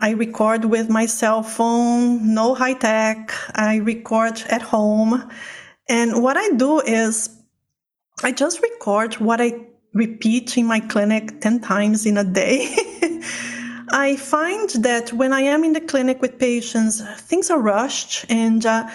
[0.00, 3.32] I record with my cell phone, no high tech.
[3.54, 5.30] I record at home.
[5.88, 7.28] And what I do is
[8.22, 12.76] I just record what I repeat in my clinic 10 times in a day.
[13.90, 18.66] I find that when I am in the clinic with patients, things are rushed and
[18.66, 18.90] uh,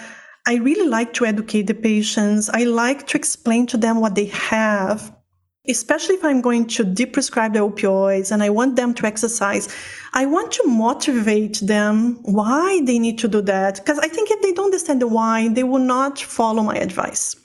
[0.46, 2.50] I really like to educate the patients.
[2.50, 5.14] I like to explain to them what they have,
[5.66, 9.74] especially if I'm going to deprescribe the opioids and I want them to exercise.
[10.12, 13.76] I want to motivate them why they need to do that.
[13.76, 17.39] Because I think if they don't understand the why, they will not follow my advice.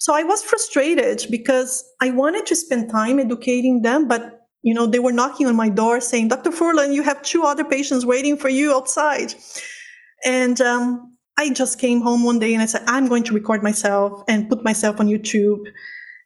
[0.00, 4.86] So I was frustrated because I wanted to spend time educating them, but you know,
[4.86, 6.50] they were knocking on my door saying, Dr.
[6.50, 9.34] Furlan, you have two other patients waiting for you outside.
[10.24, 13.62] And um, I just came home one day and I said, I'm going to record
[13.62, 15.60] myself and put myself on YouTube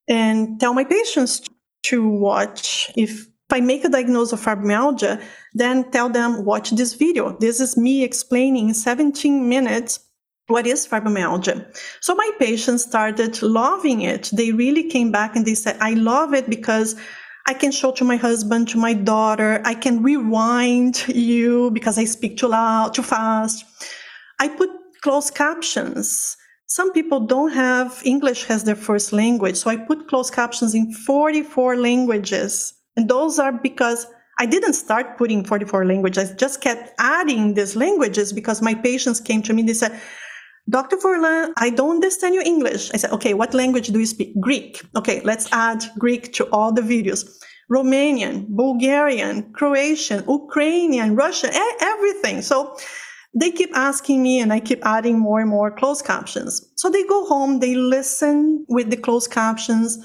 [0.07, 1.43] and tell my patients
[1.85, 2.93] to watch.
[2.97, 5.21] If I make a diagnosis of fibromyalgia,
[5.53, 7.37] then tell them, watch this video.
[7.39, 9.99] This is me explaining in 17 minutes
[10.47, 11.65] what is fibromyalgia?
[12.01, 14.31] So my patients started loving it.
[14.33, 16.97] They really came back and they said, I love it because
[17.47, 19.61] I can show to my husband, to my daughter.
[19.65, 23.65] I can rewind you because I speak too loud, too fast.
[24.39, 24.71] I put
[25.03, 26.37] closed captions.
[26.67, 29.57] Some people don't have English as their first language.
[29.57, 32.75] So I put closed captions in 44 languages.
[32.97, 34.07] And those are because
[34.39, 36.33] I didn't start putting 44 languages.
[36.33, 39.63] I just kept adding these languages because my patients came to me.
[39.63, 40.01] And they said,
[40.69, 40.97] Dr.
[40.97, 42.91] Furlan, I don't understand your English.
[42.95, 44.39] I said, okay, what language do you speak?
[44.41, 44.83] Greek.
[44.97, 47.29] Okay, let's add Greek to all the videos.
[47.71, 51.51] Romanian, Bulgarian, Croatian, Ukrainian, Russian,
[51.81, 52.43] everything.
[52.43, 52.77] So
[53.35, 56.67] they keep asking me and I keep adding more and more closed captions.
[56.77, 59.99] So they go home, they listen with the closed captions.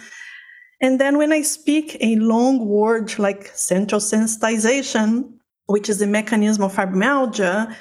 [0.82, 5.32] And then when I speak a long word like central sensitization,
[5.68, 7.76] which is the mechanism of fibromyalgia,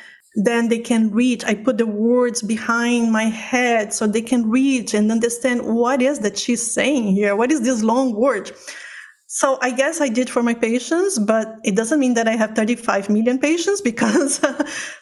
[0.45, 1.45] then they can read.
[1.45, 6.21] I put the words behind my head so they can read and understand what is
[6.21, 7.35] that she's saying here.
[7.35, 8.53] What is this long word?
[9.27, 12.55] So I guess I did for my patients, but it doesn't mean that I have
[12.55, 14.39] 35 million patients because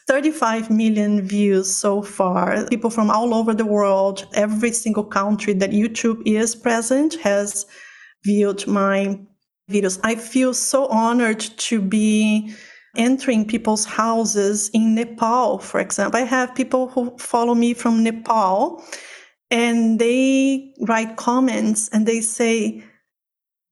[0.09, 2.67] 35 million views so far.
[2.69, 7.67] People from all over the world, every single country that YouTube is present has
[8.25, 9.21] viewed my
[9.71, 10.01] videos.
[10.03, 12.55] I feel so honored to be
[12.97, 16.21] entering people's houses in Nepal, for example.
[16.21, 18.83] I have people who follow me from Nepal
[19.51, 22.83] and they write comments and they say,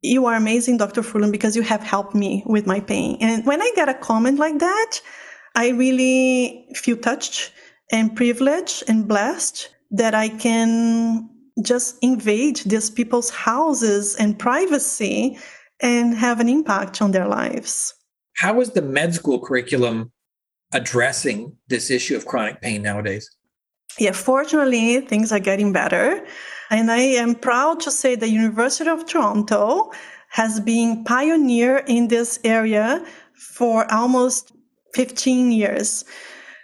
[0.02, 1.02] You are amazing, Dr.
[1.02, 3.18] Furlan, because you have helped me with my pain.
[3.20, 5.00] And when I get a comment like that,
[5.54, 7.52] I really feel touched
[7.92, 11.28] and privileged and blessed that I can
[11.62, 15.38] just invade these people's houses and privacy
[15.80, 17.93] and have an impact on their lives.
[18.36, 20.12] How is the med school curriculum
[20.72, 23.30] addressing this issue of chronic pain nowadays?
[23.98, 26.26] Yeah, fortunately, things are getting better.
[26.70, 29.92] And I am proud to say the University of Toronto
[30.30, 33.04] has been pioneer in this area
[33.34, 34.52] for almost
[34.94, 36.04] 15 years.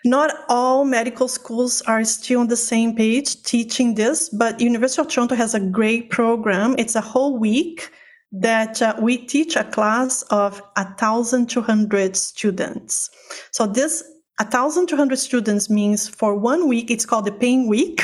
[0.04, 5.08] Not all medical schools are still on the same page teaching this, but University of
[5.08, 6.74] Toronto has a great program.
[6.78, 7.90] It's a whole week
[8.32, 13.10] that uh, we teach a class of 1,200 students.
[13.50, 14.04] So this
[14.38, 18.02] 1,200 students means for one week, it's called the pain week.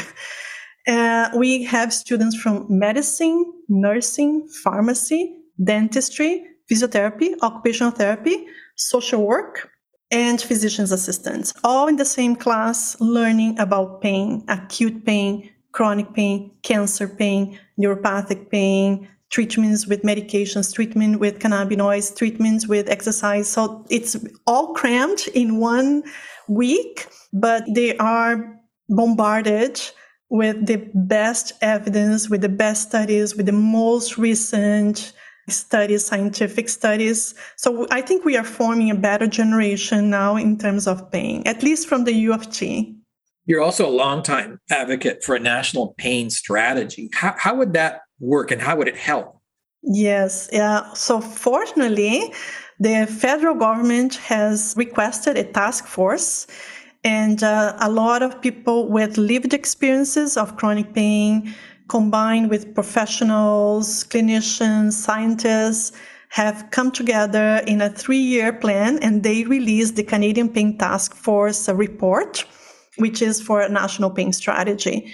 [0.86, 8.46] Uh, we have students from medicine, nursing, pharmacy, dentistry, physiotherapy, occupational therapy,
[8.76, 9.68] social work,
[10.12, 16.52] and physician's assistants, all in the same class, learning about pain, acute pain, chronic pain,
[16.62, 23.48] cancer pain, neuropathic pain, treatments with medications, treatment with cannabinoids, treatments with exercise.
[23.48, 24.16] So it's
[24.46, 26.04] all crammed in one
[26.48, 28.56] week, but they are
[28.88, 29.80] bombarded
[30.28, 35.12] with the best evidence, with the best studies, with the most recent
[35.48, 37.34] studies, scientific studies.
[37.56, 41.62] So I think we are forming a better generation now in terms of pain, at
[41.62, 42.96] least from the U of T.
[43.44, 47.10] You're also a longtime advocate for a national pain strategy.
[47.14, 49.40] How, how would that work and how would it help?
[49.82, 50.48] Yes.
[50.52, 50.92] Yeah.
[50.94, 52.32] So fortunately,
[52.80, 56.46] the federal government has requested a task force
[57.04, 61.54] and uh, a lot of people with lived experiences of chronic pain
[61.88, 65.92] combined with professionals, clinicians, scientists,
[66.30, 71.14] have come together in a three year plan and they released the Canadian Pain Task
[71.14, 72.44] Force report,
[72.96, 75.12] which is for a national pain strategy.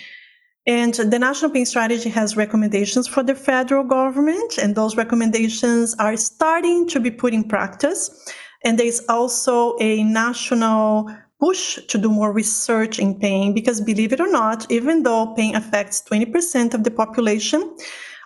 [0.67, 6.17] And the National Pain Strategy has recommendations for the federal government, and those recommendations are
[6.17, 8.11] starting to be put in practice.
[8.65, 11.11] And there's also a national
[11.41, 15.57] push to do more research in pain because believe it or not, even though pain
[15.57, 17.77] affects 20% of the population,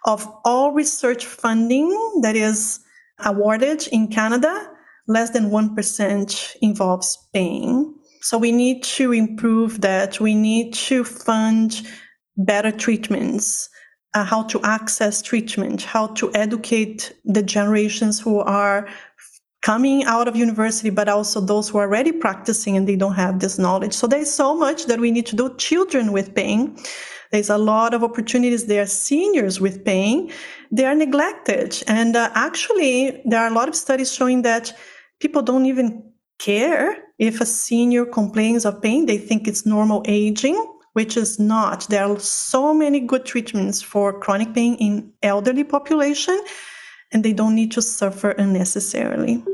[0.05, 1.89] of all research funding
[2.20, 2.80] that is
[3.24, 4.70] awarded in Canada,
[5.09, 7.95] less than 1% involves pain.
[8.20, 10.20] So we need to improve that.
[10.20, 11.80] We need to fund
[12.37, 13.68] better treatments,
[14.14, 18.89] uh, how to access treatment, how to educate the generations who are
[19.62, 23.41] coming out of university, but also those who are already practicing and they don't have
[23.41, 23.93] this knowledge.
[23.93, 25.55] So there's so much that we need to do.
[25.57, 26.76] Children with pain,
[27.32, 28.87] there's a lot of opportunities there.
[28.87, 30.30] Seniors with pain,
[30.70, 31.82] they are neglected.
[31.89, 34.72] And uh, actually, there are a lot of studies showing that
[35.20, 39.07] people don't even care if a senior complains of pain.
[39.07, 40.57] They think it's normal aging,
[40.97, 41.87] which is not.
[41.91, 46.41] There are so many good treatments for chronic pain in elderly population,
[47.13, 49.45] and they don't need to suffer unnecessarily.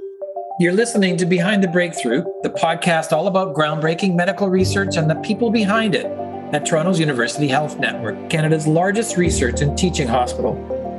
[0.60, 5.16] You're listening to Behind the Breakthrough, the podcast all about groundbreaking medical research and the
[5.16, 6.06] people behind it
[6.54, 10.54] at Toronto's University Health Network, Canada's largest research and teaching hospital.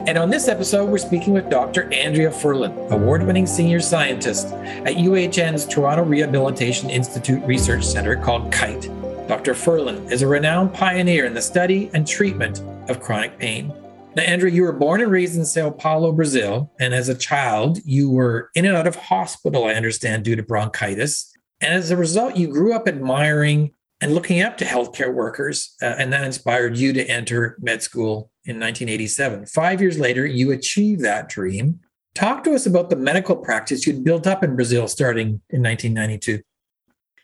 [0.08, 1.90] And on this episode, we're speaking with Dr.
[1.94, 9.03] Andrea Furlan, award winning senior scientist at UHN's Toronto Rehabilitation Institute Research Center called KITE.
[9.34, 9.56] Dr.
[9.56, 13.74] Furlan is a renowned pioneer in the study and treatment of chronic pain.
[14.16, 16.72] Now, Andrea, you were born and raised in Sao Paulo, Brazil.
[16.80, 20.44] And as a child, you were in and out of hospital, I understand, due to
[20.44, 21.36] bronchitis.
[21.62, 23.72] And as a result, you grew up admiring
[24.02, 25.76] and looking up to healthcare workers.
[25.82, 29.48] Uh, and that inspired you to enter med school in 1987.
[29.48, 31.80] Five years later, you achieved that dream.
[32.14, 36.44] Talk to us about the medical practice you'd built up in Brazil starting in 1992.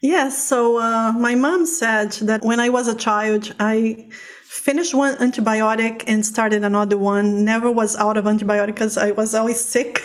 [0.01, 0.41] Yes.
[0.47, 4.07] So uh, my mom said that when I was a child, I
[4.43, 7.43] finished one antibiotic and started another one.
[7.43, 9.99] Never was out of antibiotic because I was always sick.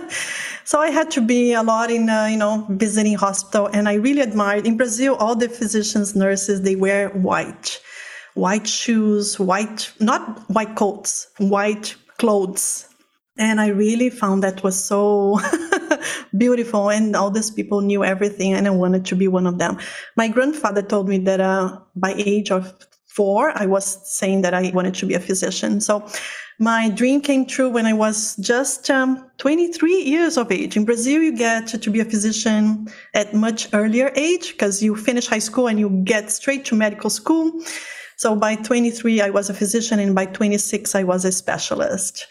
[0.64, 3.66] so I had to be a lot in, uh, you know, visiting hospital.
[3.72, 7.80] And I really admired in Brazil, all the physicians, nurses, they wear white,
[8.34, 12.89] white shoes, white, not white coats, white clothes.
[13.40, 15.40] And I really found that was so
[16.36, 16.90] beautiful.
[16.90, 19.78] And all these people knew everything and I wanted to be one of them.
[20.14, 22.74] My grandfather told me that uh, by age of
[23.06, 25.80] four, I was saying that I wanted to be a physician.
[25.80, 26.06] So
[26.58, 30.76] my dream came true when I was just um, 23 years of age.
[30.76, 35.26] In Brazil, you get to be a physician at much earlier age because you finish
[35.26, 37.50] high school and you get straight to medical school.
[38.16, 42.26] So by 23, I was a physician, and by 26, I was a specialist.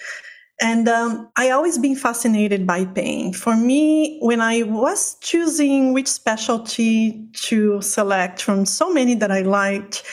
[0.61, 3.31] And um, I always been fascinated by pain.
[3.31, 9.41] For me, when I was choosing which specialty to select from so many that I
[9.41, 10.03] liked,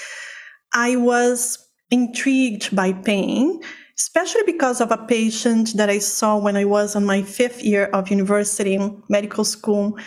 [0.73, 1.59] I was
[1.91, 3.61] intrigued by pain,
[3.99, 7.87] especially because of a patient that I saw when I was on my fifth year
[7.87, 8.79] of university
[9.09, 9.99] medical school.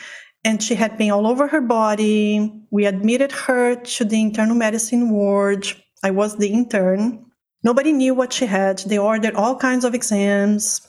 [0.45, 2.49] And she had pain all over her body.
[2.71, 5.67] We admitted her to the internal medicine ward.
[6.01, 7.25] I was the intern.
[7.63, 8.79] Nobody knew what she had.
[8.79, 10.81] They ordered all kinds of exams.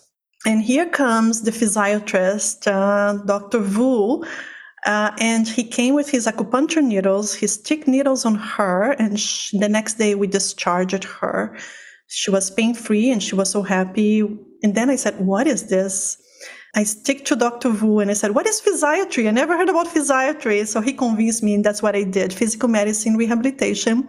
[0.47, 3.59] And here comes the physiatrist, uh, Dr.
[3.59, 4.25] Vu,
[4.87, 8.93] uh, and he came with his acupuncture needles, his stick needles on her.
[8.93, 11.57] And she, the next day we discharged her.
[12.07, 14.21] She was pain free and she was so happy.
[14.63, 16.17] And then I said, What is this?
[16.75, 17.71] I stick to Dr.
[17.71, 19.29] Vu and I said, What is physiatry?
[19.29, 20.67] I never heard about physiatry.
[20.67, 24.09] So he convinced me, and that's what I did physical medicine rehabilitation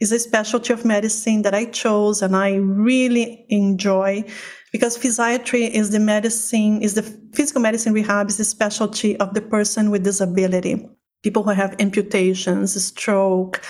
[0.00, 4.24] is a specialty of medicine that I chose and I really enjoy
[4.72, 9.40] because physiatry is the medicine, is the physical medicine rehab is the specialty of the
[9.40, 10.86] person with disability.
[11.22, 13.62] People who have amputations, stroke,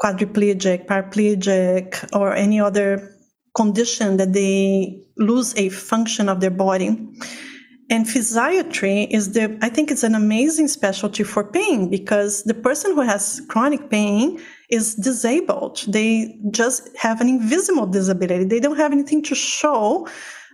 [0.00, 3.12] quadriplegic, paraplegic, or any other
[3.54, 6.88] condition that they lose a function of their body.
[7.88, 12.94] And physiatry is the, I think it's an amazing specialty for pain because the person
[12.94, 15.84] who has chronic pain is disabled.
[15.86, 18.44] They just have an invisible disability.
[18.44, 20.08] They don't have anything to show,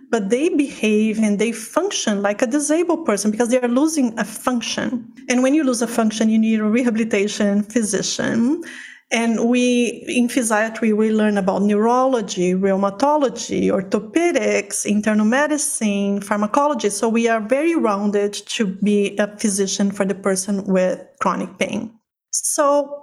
[0.09, 4.23] but they behave and they function like a disabled person because they are losing a
[4.23, 5.11] function.
[5.29, 8.63] And when you lose a function, you need a rehabilitation physician.
[9.11, 16.89] And we, in physiatry, we learn about neurology, rheumatology, orthopedics, internal medicine, pharmacology.
[16.89, 21.93] So we are very rounded to be a physician for the person with chronic pain.
[22.31, 23.02] So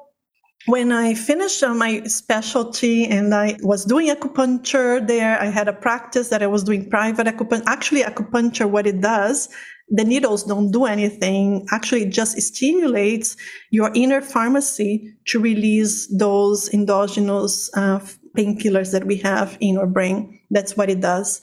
[0.67, 6.29] when I finished my specialty and I was doing acupuncture there, I had a practice
[6.29, 7.63] that I was doing private acupuncture.
[7.67, 9.49] Actually, acupuncture, what it does,
[9.89, 11.67] the needles don't do anything.
[11.73, 13.37] Actually, it just stimulates
[13.71, 17.99] your inner pharmacy to release those endogenous uh,
[18.37, 20.39] painkillers that we have in our brain.
[20.51, 21.41] That's what it does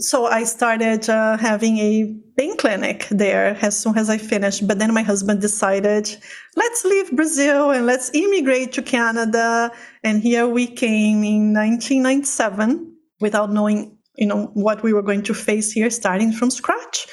[0.00, 4.66] so I started uh, having a pain clinic there as soon as I finished.
[4.66, 6.16] But then my husband decided,
[6.56, 9.70] let's leave Brazil and let's immigrate to Canada.
[10.02, 15.34] And here we came in 1997 without knowing, you know, what we were going to
[15.34, 17.06] face here, starting from scratch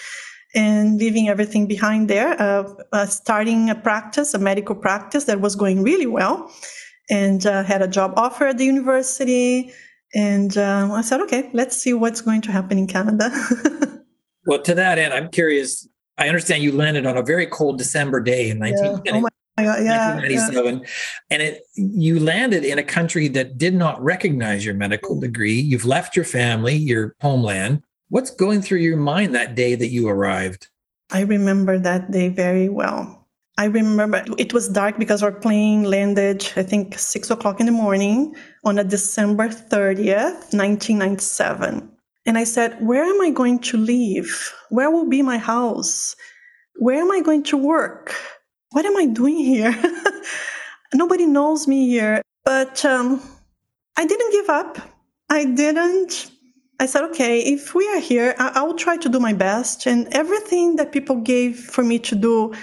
[0.55, 5.55] and leaving everything behind there, uh, uh, starting a practice, a medical practice that was
[5.55, 6.49] going really well,
[7.09, 9.73] and uh, had a job offer at the university
[10.13, 13.31] and um, I said, okay, let's see what's going to happen in Canada.
[14.45, 15.87] well, to that end, I'm curious.
[16.17, 18.91] I understand you landed on a very cold December day in 19, yeah.
[19.13, 19.27] oh
[19.63, 20.79] God, yeah, 1997.
[20.79, 20.85] Yeah.
[21.29, 25.59] And it you landed in a country that did not recognize your medical degree.
[25.59, 27.83] You've left your family, your homeland.
[28.09, 30.67] What's going through your mind that day that you arrived?
[31.11, 33.16] I remember that day very well.
[33.59, 37.71] I remember it was dark because our plane landed, I think, six o'clock in the
[37.71, 41.91] morning on a December 30th, 1997.
[42.27, 44.53] And I said, Where am I going to live?
[44.69, 46.15] Where will be my house?
[46.75, 48.13] Where am I going to work?
[48.71, 49.75] What am I doing here?
[50.93, 52.21] Nobody knows me here.
[52.45, 53.21] But um,
[53.97, 54.77] I didn't give up.
[55.29, 56.31] I didn't.
[56.79, 59.87] I said, okay, if we are here, I, I will try to do my best.
[59.87, 62.53] And everything that people gave for me to do,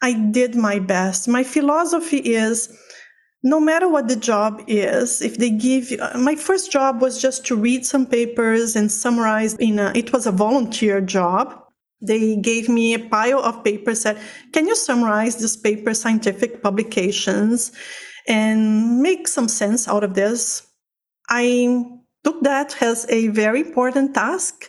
[0.00, 1.28] I did my best.
[1.28, 2.68] My philosophy is
[3.42, 7.20] no matter what the job is, if they give you, uh, my first job was
[7.20, 11.54] just to read some papers and summarize in a, it was a volunteer job.
[12.00, 14.18] They gave me a pile of papers said,
[14.52, 17.72] can you summarize this paper, scientific publications
[18.28, 20.66] and make some sense out of this?
[21.28, 21.84] I
[22.24, 24.68] took that as a very important task.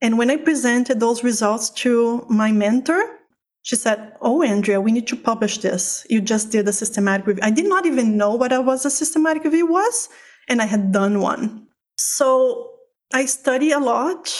[0.00, 3.17] And when I presented those results to my mentor,
[3.62, 6.06] she said, Oh, Andrea, we need to publish this.
[6.08, 7.42] You just did a systematic review.
[7.44, 10.08] I did not even know what I was a systematic review was,
[10.48, 11.66] and I had done one.
[11.96, 12.70] So
[13.12, 14.32] I study a lot.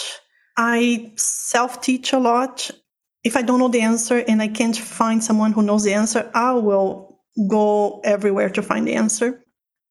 [0.57, 2.69] I self teach a lot.
[3.23, 6.31] If I don't know the answer and I can't find someone who knows the answer,
[6.33, 9.43] I will go everywhere to find the answer.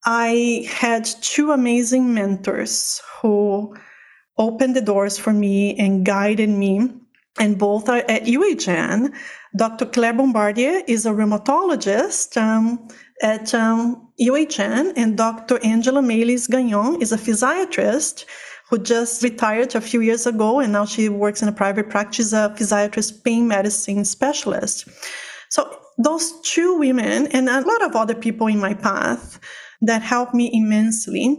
[0.04, 3.76] I had two amazing mentors who
[4.38, 6.90] opened the doors for me and guided me
[7.38, 9.12] and both are at UHN.
[9.56, 9.86] Dr.
[9.86, 12.88] Claire Bombardier is a rheumatologist um,
[13.22, 15.58] at um, UHN, and Dr.
[15.64, 18.24] Angela Mailis-Gagnon is a physiatrist
[18.68, 22.32] who just retired a few years ago, and now she works in a private practice,
[22.32, 24.86] a physiatrist pain medicine specialist.
[25.48, 29.40] So those two women and a lot of other people in my path
[29.80, 31.38] that helped me immensely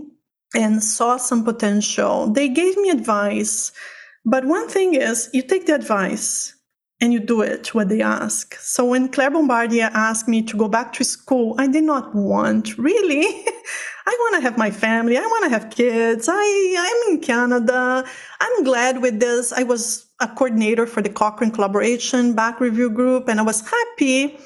[0.56, 2.32] and saw some potential.
[2.32, 3.72] They gave me advice.
[4.26, 6.55] But one thing is, you take the advice
[7.01, 8.55] and you do it what they ask.
[8.55, 12.78] So when Claire Bombardier asked me to go back to school, I did not want
[12.78, 13.24] really.
[14.05, 15.17] I want to have my family.
[15.17, 16.28] I want to have kids.
[16.30, 18.03] I I'm in Canada.
[18.41, 19.53] I'm glad with this.
[19.53, 24.38] I was a coordinator for the Cochrane collaboration back review group, and I was happy.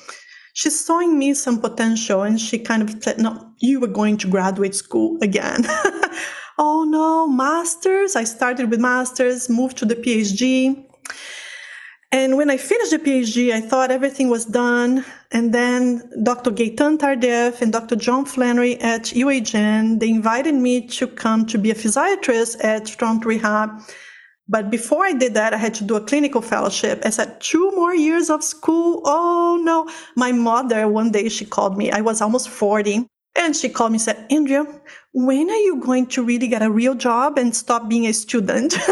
[0.54, 4.18] She saw in me some potential, and she kind of said, "No, you were going
[4.18, 5.66] to graduate school again."
[6.66, 8.16] oh no, masters.
[8.16, 10.86] I started with masters, moved to the PhD
[12.14, 15.04] and when I finished the PhD, I thought everything was done.
[15.32, 16.52] And then Dr.
[16.52, 17.96] Gaetan Tardif and Dr.
[17.96, 23.28] John Flannery at UHN, they invited me to come to be a physiatrist at Toronto
[23.28, 23.82] Rehab.
[24.48, 27.02] But before I did that, I had to do a clinical fellowship.
[27.04, 29.02] I said, two more years of school.
[29.06, 29.90] Oh no.
[30.16, 31.90] My mother, one day she called me.
[31.90, 33.08] I was almost 40.
[33.36, 34.68] And she called me and said, Andrea,
[35.14, 38.76] when are you going to really get a real job and stop being a student?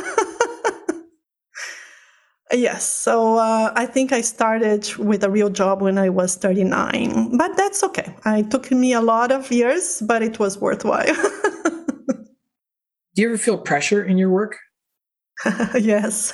[2.53, 2.87] Yes.
[2.87, 7.55] So uh, I think I started with a real job when I was 39, but
[7.55, 8.13] that's okay.
[8.25, 11.05] It took me a lot of years, but it was worthwhile.
[13.15, 14.57] Do you ever feel pressure in your work?
[15.79, 16.33] yes.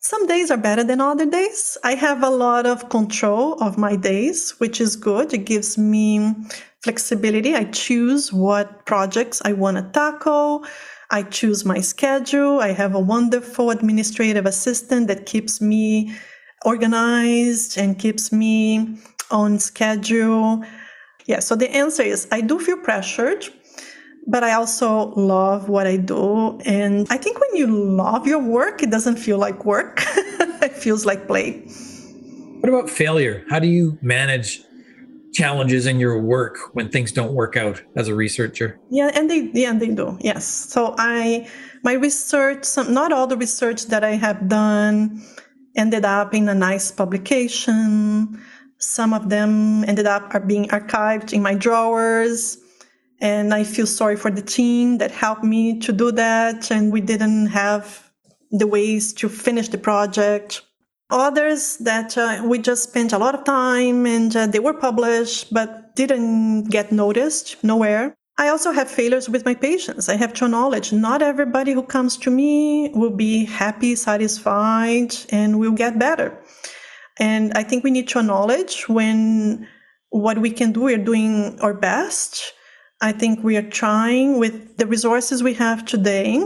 [0.00, 1.76] Some days are better than other days.
[1.82, 5.34] I have a lot of control of my days, which is good.
[5.34, 6.34] It gives me
[6.82, 7.56] flexibility.
[7.56, 10.64] I choose what projects I want to tackle.
[11.10, 12.60] I choose my schedule.
[12.60, 16.14] I have a wonderful administrative assistant that keeps me
[16.64, 18.98] organized and keeps me
[19.32, 20.62] on schedule.
[21.26, 23.48] Yeah, so the answer is I do feel pressured,
[24.28, 26.60] but I also love what I do.
[26.66, 31.06] And I think when you love your work, it doesn't feel like work, it feels
[31.06, 31.62] like play.
[32.60, 33.44] What about failure?
[33.48, 34.62] How do you manage
[35.32, 39.50] challenges in your work when things don't work out as a researcher yeah and they
[39.52, 41.46] yeah they do yes so i
[41.84, 45.22] my research some not all the research that i have done
[45.76, 48.40] ended up in a nice publication
[48.78, 52.58] some of them ended up are being archived in my drawers
[53.20, 57.00] and i feel sorry for the team that helped me to do that and we
[57.00, 58.10] didn't have
[58.50, 60.62] the ways to finish the project
[61.10, 65.52] Others that uh, we just spent a lot of time and uh, they were published
[65.52, 68.14] but didn't get noticed nowhere.
[68.36, 70.10] I also have failures with my patients.
[70.10, 75.58] I have to acknowledge not everybody who comes to me will be happy, satisfied, and
[75.58, 76.38] will get better.
[77.18, 79.66] And I think we need to acknowledge when
[80.10, 82.52] what we can do, we're doing our best.
[83.00, 86.44] I think we are trying with the resources we have today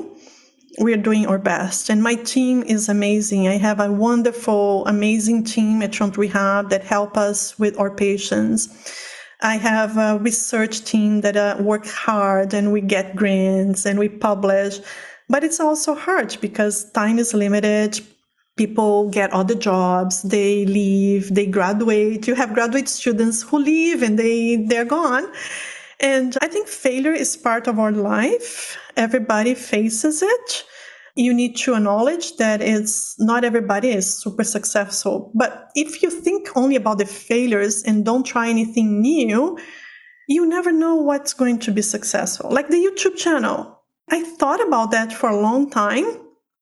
[0.78, 1.90] we are doing our best.
[1.90, 3.48] And my team is amazing.
[3.48, 8.68] I have a wonderful, amazing team at Toronto Rehab that help us with our patients.
[9.42, 14.08] I have a research team that uh, work hard and we get grants and we
[14.08, 14.78] publish.
[15.28, 18.00] But it's also hard because time is limited.
[18.56, 22.28] People get other jobs, they leave, they graduate.
[22.28, 25.26] You have graduate students who leave and they, they're gone.
[26.00, 28.78] And I think failure is part of our life.
[28.96, 30.64] Everybody faces it.
[31.14, 35.30] You need to acknowledge that it's not everybody is super successful.
[35.34, 39.58] But if you think only about the failures and don't try anything new,
[40.26, 42.50] you never know what's going to be successful.
[42.50, 43.78] Like the YouTube channel.
[44.10, 46.06] I thought about that for a long time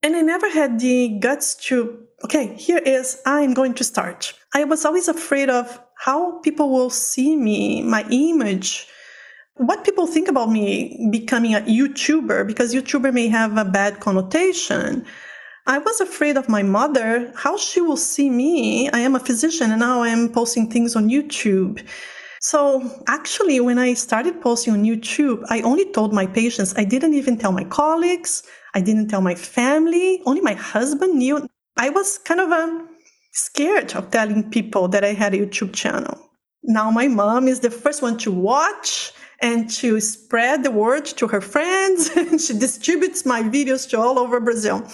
[0.02, 4.32] and I never had the guts to, okay, here is, I'm going to start.
[4.54, 8.86] I was always afraid of how people will see me, my image
[9.60, 15.04] what people think about me becoming a YouTuber, because YouTuber may have a bad connotation.
[15.66, 18.88] I was afraid of my mother, how she will see me.
[18.88, 21.86] I am a physician and now I am posting things on YouTube.
[22.40, 26.74] So actually, when I started posting on YouTube, I only told my patients.
[26.78, 28.42] I didn't even tell my colleagues.
[28.74, 30.22] I didn't tell my family.
[30.24, 31.46] Only my husband knew.
[31.76, 32.88] I was kind of um,
[33.32, 36.18] scared of telling people that I had a YouTube channel.
[36.62, 41.26] Now my mom is the first one to watch and to spread the word to
[41.28, 42.10] her friends.
[42.16, 44.86] And she distributes my videos to all over Brazil.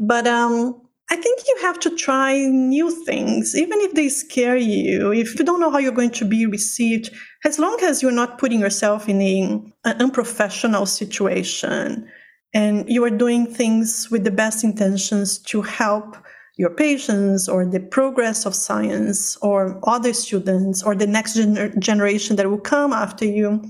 [0.00, 5.12] But um, I think you have to try new things, even if they scare you.
[5.12, 7.10] If you don't know how you're going to be received,
[7.44, 9.42] as long as you're not putting yourself in a,
[9.84, 12.08] an unprofessional situation
[12.54, 16.16] and you are doing things with the best intentions to help
[16.58, 22.36] your patients or the progress of science or other students or the next gener- generation
[22.36, 23.62] that will come after you.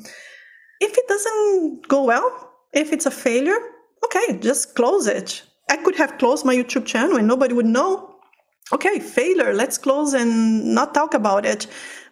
[0.81, 3.59] If it doesn't go well, if it's a failure,
[4.05, 5.43] okay, just close it.
[5.71, 8.15] I could have closed my YouTube channel and nobody would know.
[8.73, 11.67] okay, failure, let's close and not talk about it.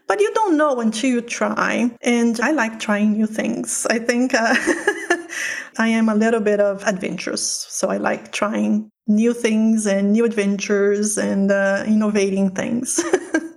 [0.08, 1.90] But you don't know until you try.
[2.02, 3.86] And I like trying new things.
[3.90, 4.54] I think uh,
[5.78, 7.66] I am a little bit of adventurous.
[7.68, 13.02] So I like trying new things and new adventures and uh, innovating things.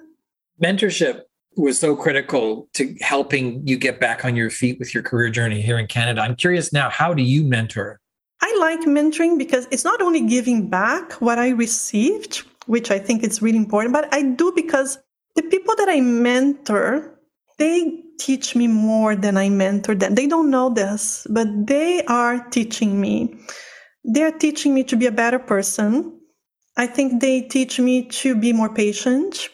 [0.63, 1.21] Mentorship
[1.55, 5.61] was so critical to helping you get back on your feet with your career journey
[5.61, 6.21] here in Canada.
[6.21, 7.99] I'm curious now, how do you mentor?
[8.41, 13.23] I like mentoring because it's not only giving back what I received, which I think
[13.23, 14.97] is really important, but I do because
[15.35, 17.18] the people that I mentor,
[17.59, 20.15] they teach me more than I mentor them.
[20.15, 23.35] They don't know this, but they are teaching me.
[24.03, 26.19] They're teaching me to be a better person.
[26.77, 29.49] I think they teach me to be more patient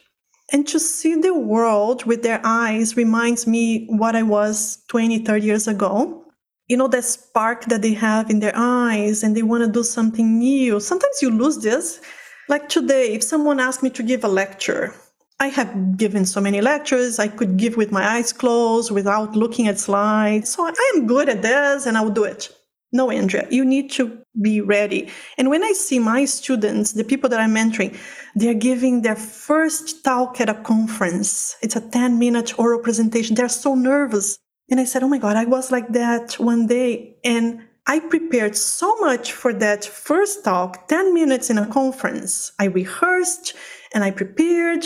[0.52, 5.46] and to see the world with their eyes reminds me what I was 20, 30
[5.46, 6.24] years ago.
[6.68, 9.84] You know, that spark that they have in their eyes and they want to do
[9.84, 10.80] something new.
[10.80, 12.00] Sometimes you lose this.
[12.48, 14.94] Like today, if someone asked me to give a lecture,
[15.40, 17.20] I have given so many lectures.
[17.20, 20.50] I could give with my eyes closed without looking at slides.
[20.54, 22.50] So I am good at this and I will do it.
[22.94, 25.12] No, Andrea, you need to be ready.
[25.38, 27.98] And when I see my students, the people that I'm mentoring,
[28.36, 31.58] they're giving their first talk at a conference.
[31.62, 33.36] It's a 10 minute oral presentation.
[33.36, 34.40] They're so nervous.
[34.72, 37.18] And I said, Oh my God, I was like that one day.
[37.26, 42.54] And I prepared so much for that first talk, 10 minutes in a conference.
[42.60, 43.54] I rehearsed
[43.94, 44.86] and I prepared,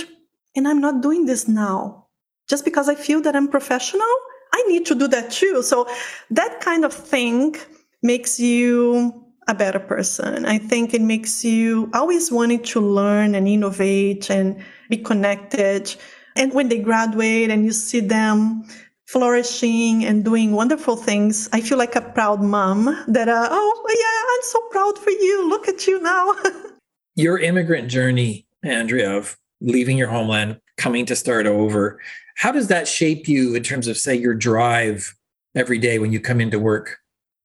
[0.55, 2.07] and I'm not doing this now.
[2.47, 4.15] Just because I feel that I'm professional,
[4.53, 5.61] I need to do that too.
[5.61, 5.87] So
[6.31, 7.55] that kind of thing
[8.01, 10.45] makes you a better person.
[10.45, 15.93] I think it makes you always wanting to learn and innovate and be connected.
[16.35, 18.63] And when they graduate and you see them
[19.07, 24.33] flourishing and doing wonderful things, I feel like a proud mom that, uh, oh, yeah,
[24.33, 25.49] I'm so proud for you.
[25.49, 26.35] Look at you now.
[27.15, 31.99] your immigrant journey, Andrea, of leaving your homeland, coming to start over,
[32.35, 35.15] how does that shape you in terms of, say, your drive
[35.55, 36.97] every day when you come into work?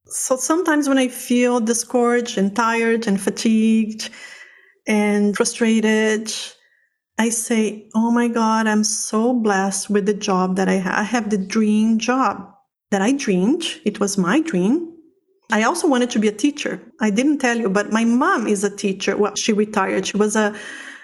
[0.07, 4.11] So sometimes when I feel discouraged and tired and fatigued
[4.87, 6.33] and frustrated,
[7.19, 10.95] I say, Oh my God, I'm so blessed with the job that I have.
[10.95, 12.53] I have the dream job
[12.91, 13.65] that I dreamed.
[13.85, 14.93] It was my dream.
[15.53, 16.81] I also wanted to be a teacher.
[17.01, 19.17] I didn't tell you, but my mom is a teacher.
[19.17, 20.07] Well, she retired.
[20.07, 20.55] She was a,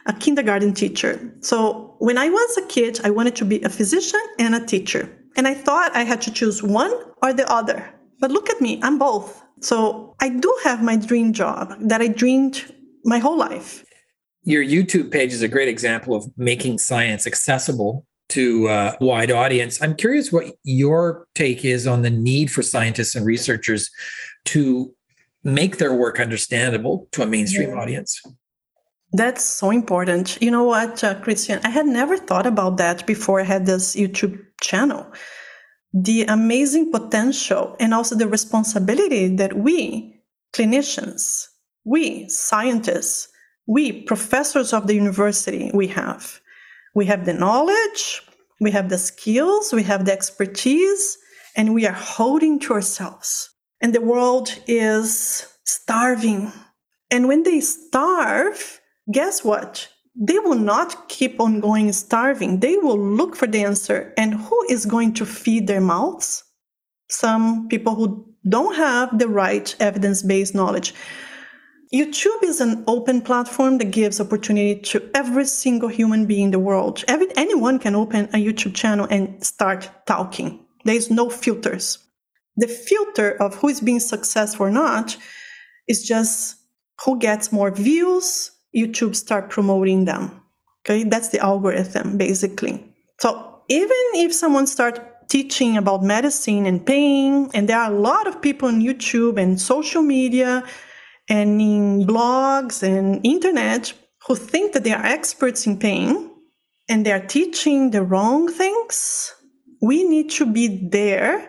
[0.07, 1.32] a kindergarten teacher.
[1.40, 5.09] So when I was a kid, I wanted to be a physician and a teacher.
[5.36, 6.92] And I thought I had to choose one
[7.22, 7.88] or the other.
[8.18, 9.42] But look at me, I'm both.
[9.61, 12.74] So I do have my dream job that I dreamed
[13.05, 13.84] my whole life.
[14.42, 19.80] Your YouTube page is a great example of making science accessible to a wide audience.
[19.82, 23.90] I'm curious what your take is on the need for scientists and researchers
[24.46, 24.94] to
[25.44, 27.76] make their work understandable to a mainstream yeah.
[27.76, 28.22] audience.
[29.12, 30.40] That's so important.
[30.40, 31.61] You know what, uh, Christian?
[31.64, 35.12] I had never thought about that before I had this YouTube channel
[35.92, 41.46] the amazing potential and also the responsibility that we, clinicians,
[41.84, 43.28] we, scientists,
[43.66, 46.40] we, professors of the university, we have.
[46.94, 48.22] We have the knowledge,
[48.61, 51.18] we have the skills, we have the expertise,
[51.56, 53.50] and we are holding to ourselves.
[53.80, 56.52] And the world is starving.
[57.11, 58.80] And when they starve,
[59.11, 59.88] guess what?
[60.16, 62.61] they will not keep on going starving.
[62.61, 64.12] They will look for the answer.
[64.16, 66.44] And who is going to feed their mouths?
[67.08, 70.94] Some people who don't have the right evidence based knowledge.
[71.92, 76.58] YouTube is an open platform that gives opportunity to every single human being in the
[76.58, 77.02] world.
[77.08, 80.64] Every, anyone can open a YouTube channel and start talking.
[80.84, 81.98] There's no filters.
[82.56, 85.16] The filter of who is being successful or not
[85.88, 86.56] is just
[87.04, 90.40] who gets more views, YouTube start promoting them.
[90.84, 92.84] Okay, that's the algorithm basically.
[93.20, 98.26] So even if someone start teaching about medicine and pain, and there are a lot
[98.26, 100.64] of people on YouTube and social media
[101.28, 103.92] and in blogs and internet
[104.26, 106.30] who think that they are experts in pain
[106.88, 109.32] and they are teaching the wrong things,
[109.80, 111.48] we need to be there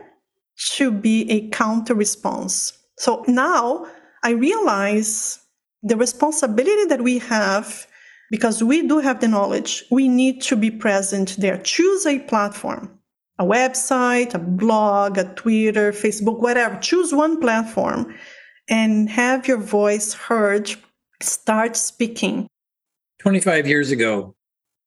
[0.76, 2.74] to be a counter response.
[2.97, 3.88] So now
[4.24, 5.39] I realize
[5.84, 7.88] the responsibility that we have
[8.30, 11.58] because we do have the knowledge we need to be present there.
[11.58, 12.98] Choose a platform
[13.40, 16.78] a website a blog a twitter facebook whatever.
[16.80, 18.14] Choose one platform
[18.70, 20.72] and have your voice heard.
[21.22, 22.48] Start speaking.
[23.20, 24.36] 25 years ago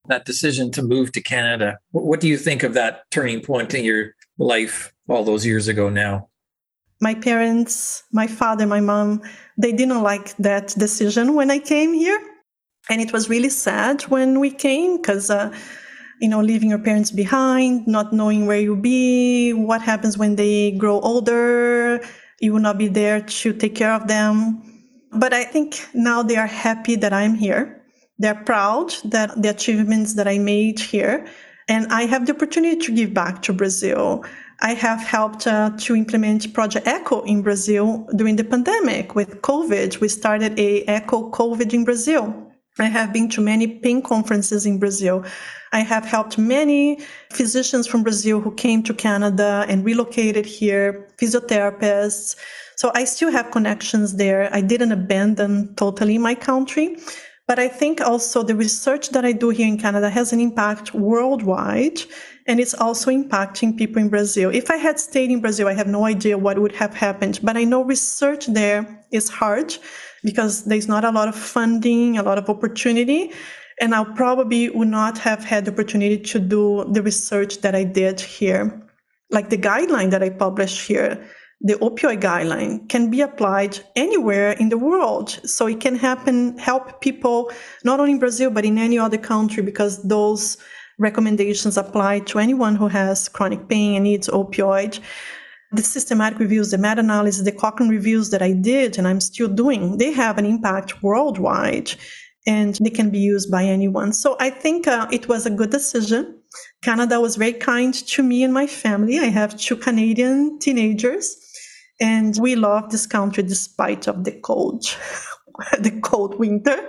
[0.06, 3.84] that decision to move to canada what do you think of that turning point in
[3.84, 6.28] your life all those years ago now
[7.04, 9.20] my parents, my father, my mom,
[9.62, 12.18] they didn't like that decision when I came here.
[12.88, 15.52] And it was really sad when we came because, uh,
[16.22, 20.72] you know, leaving your parents behind, not knowing where you'll be, what happens when they
[20.82, 22.00] grow older,
[22.40, 24.34] you will not be there to take care of them.
[25.12, 27.82] But I think now they are happy that I'm here.
[28.18, 31.26] They're proud that the achievements that I made here.
[31.68, 34.24] And I have the opportunity to give back to Brazil.
[34.60, 40.00] I have helped uh, to implement Project Echo in Brazil during the pandemic with COVID.
[40.00, 42.52] We started a Echo COVID in Brazil.
[42.78, 45.24] I have been to many pain conferences in Brazil.
[45.72, 47.00] I have helped many
[47.30, 52.36] physicians from Brazil who came to Canada and relocated here, physiotherapists.
[52.76, 54.48] So I still have connections there.
[54.52, 56.96] I didn't abandon totally my country.
[57.46, 60.94] But I think also the research that I do here in Canada has an impact
[60.94, 62.00] worldwide
[62.46, 64.50] and it's also impacting people in Brazil.
[64.50, 67.56] If I had stayed in Brazil, I have no idea what would have happened, but
[67.56, 69.74] I know research there is hard
[70.22, 73.32] because there's not a lot of funding, a lot of opportunity.
[73.80, 77.84] And I probably would not have had the opportunity to do the research that I
[77.84, 78.80] did here.
[79.30, 81.24] Like the guideline that I published here,
[81.60, 85.40] the opioid guideline can be applied anywhere in the world.
[85.44, 87.50] So it can happen, help people,
[87.84, 90.56] not only in Brazil, but in any other country, because those
[90.98, 95.00] recommendations apply to anyone who has chronic pain and needs opioid.
[95.72, 99.48] The systematic reviews, the meta analysis, the Cochrane reviews that I did and I'm still
[99.48, 101.92] doing, they have an impact worldwide
[102.46, 104.12] and they can be used by anyone.
[104.12, 106.38] So I think uh, it was a good decision.
[106.82, 109.18] Canada was very kind to me and my family.
[109.18, 111.36] I have two Canadian teenagers
[112.00, 114.84] and we love this country despite of the cold,
[115.78, 116.88] the cold winter.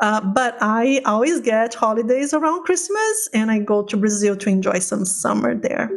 [0.00, 4.78] Uh, but I always get holidays around Christmas and I go to Brazil to enjoy
[4.78, 5.90] some summer there.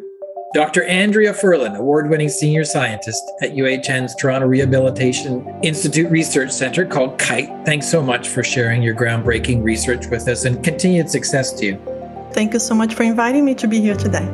[0.53, 0.83] Dr.
[0.83, 7.65] Andrea Furlan, award winning senior scientist at UHN's Toronto Rehabilitation Institute Research Center called KITE.
[7.65, 11.81] Thanks so much for sharing your groundbreaking research with us and continued success to you.
[12.33, 14.27] Thank you so much for inviting me to be here today.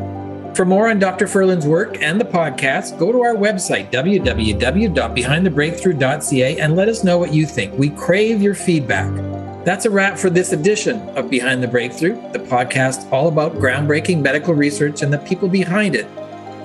[0.56, 1.26] For more on Dr.
[1.26, 7.34] Furlan's work and the podcast, go to our website, www.behindthebreakthrough.ca, and let us know what
[7.34, 7.74] you think.
[7.78, 9.29] We crave your feedback.
[9.66, 14.22] That's a wrap for this edition of Behind the Breakthrough, the podcast all about groundbreaking
[14.22, 16.06] medical research and the people behind it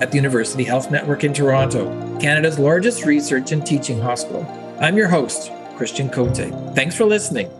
[0.01, 1.89] at the University Health Network in Toronto,
[2.19, 4.45] Canada's largest research and teaching hospital.
[4.79, 6.37] I'm your host, Christian Cote.
[6.73, 7.51] Thanks for listening.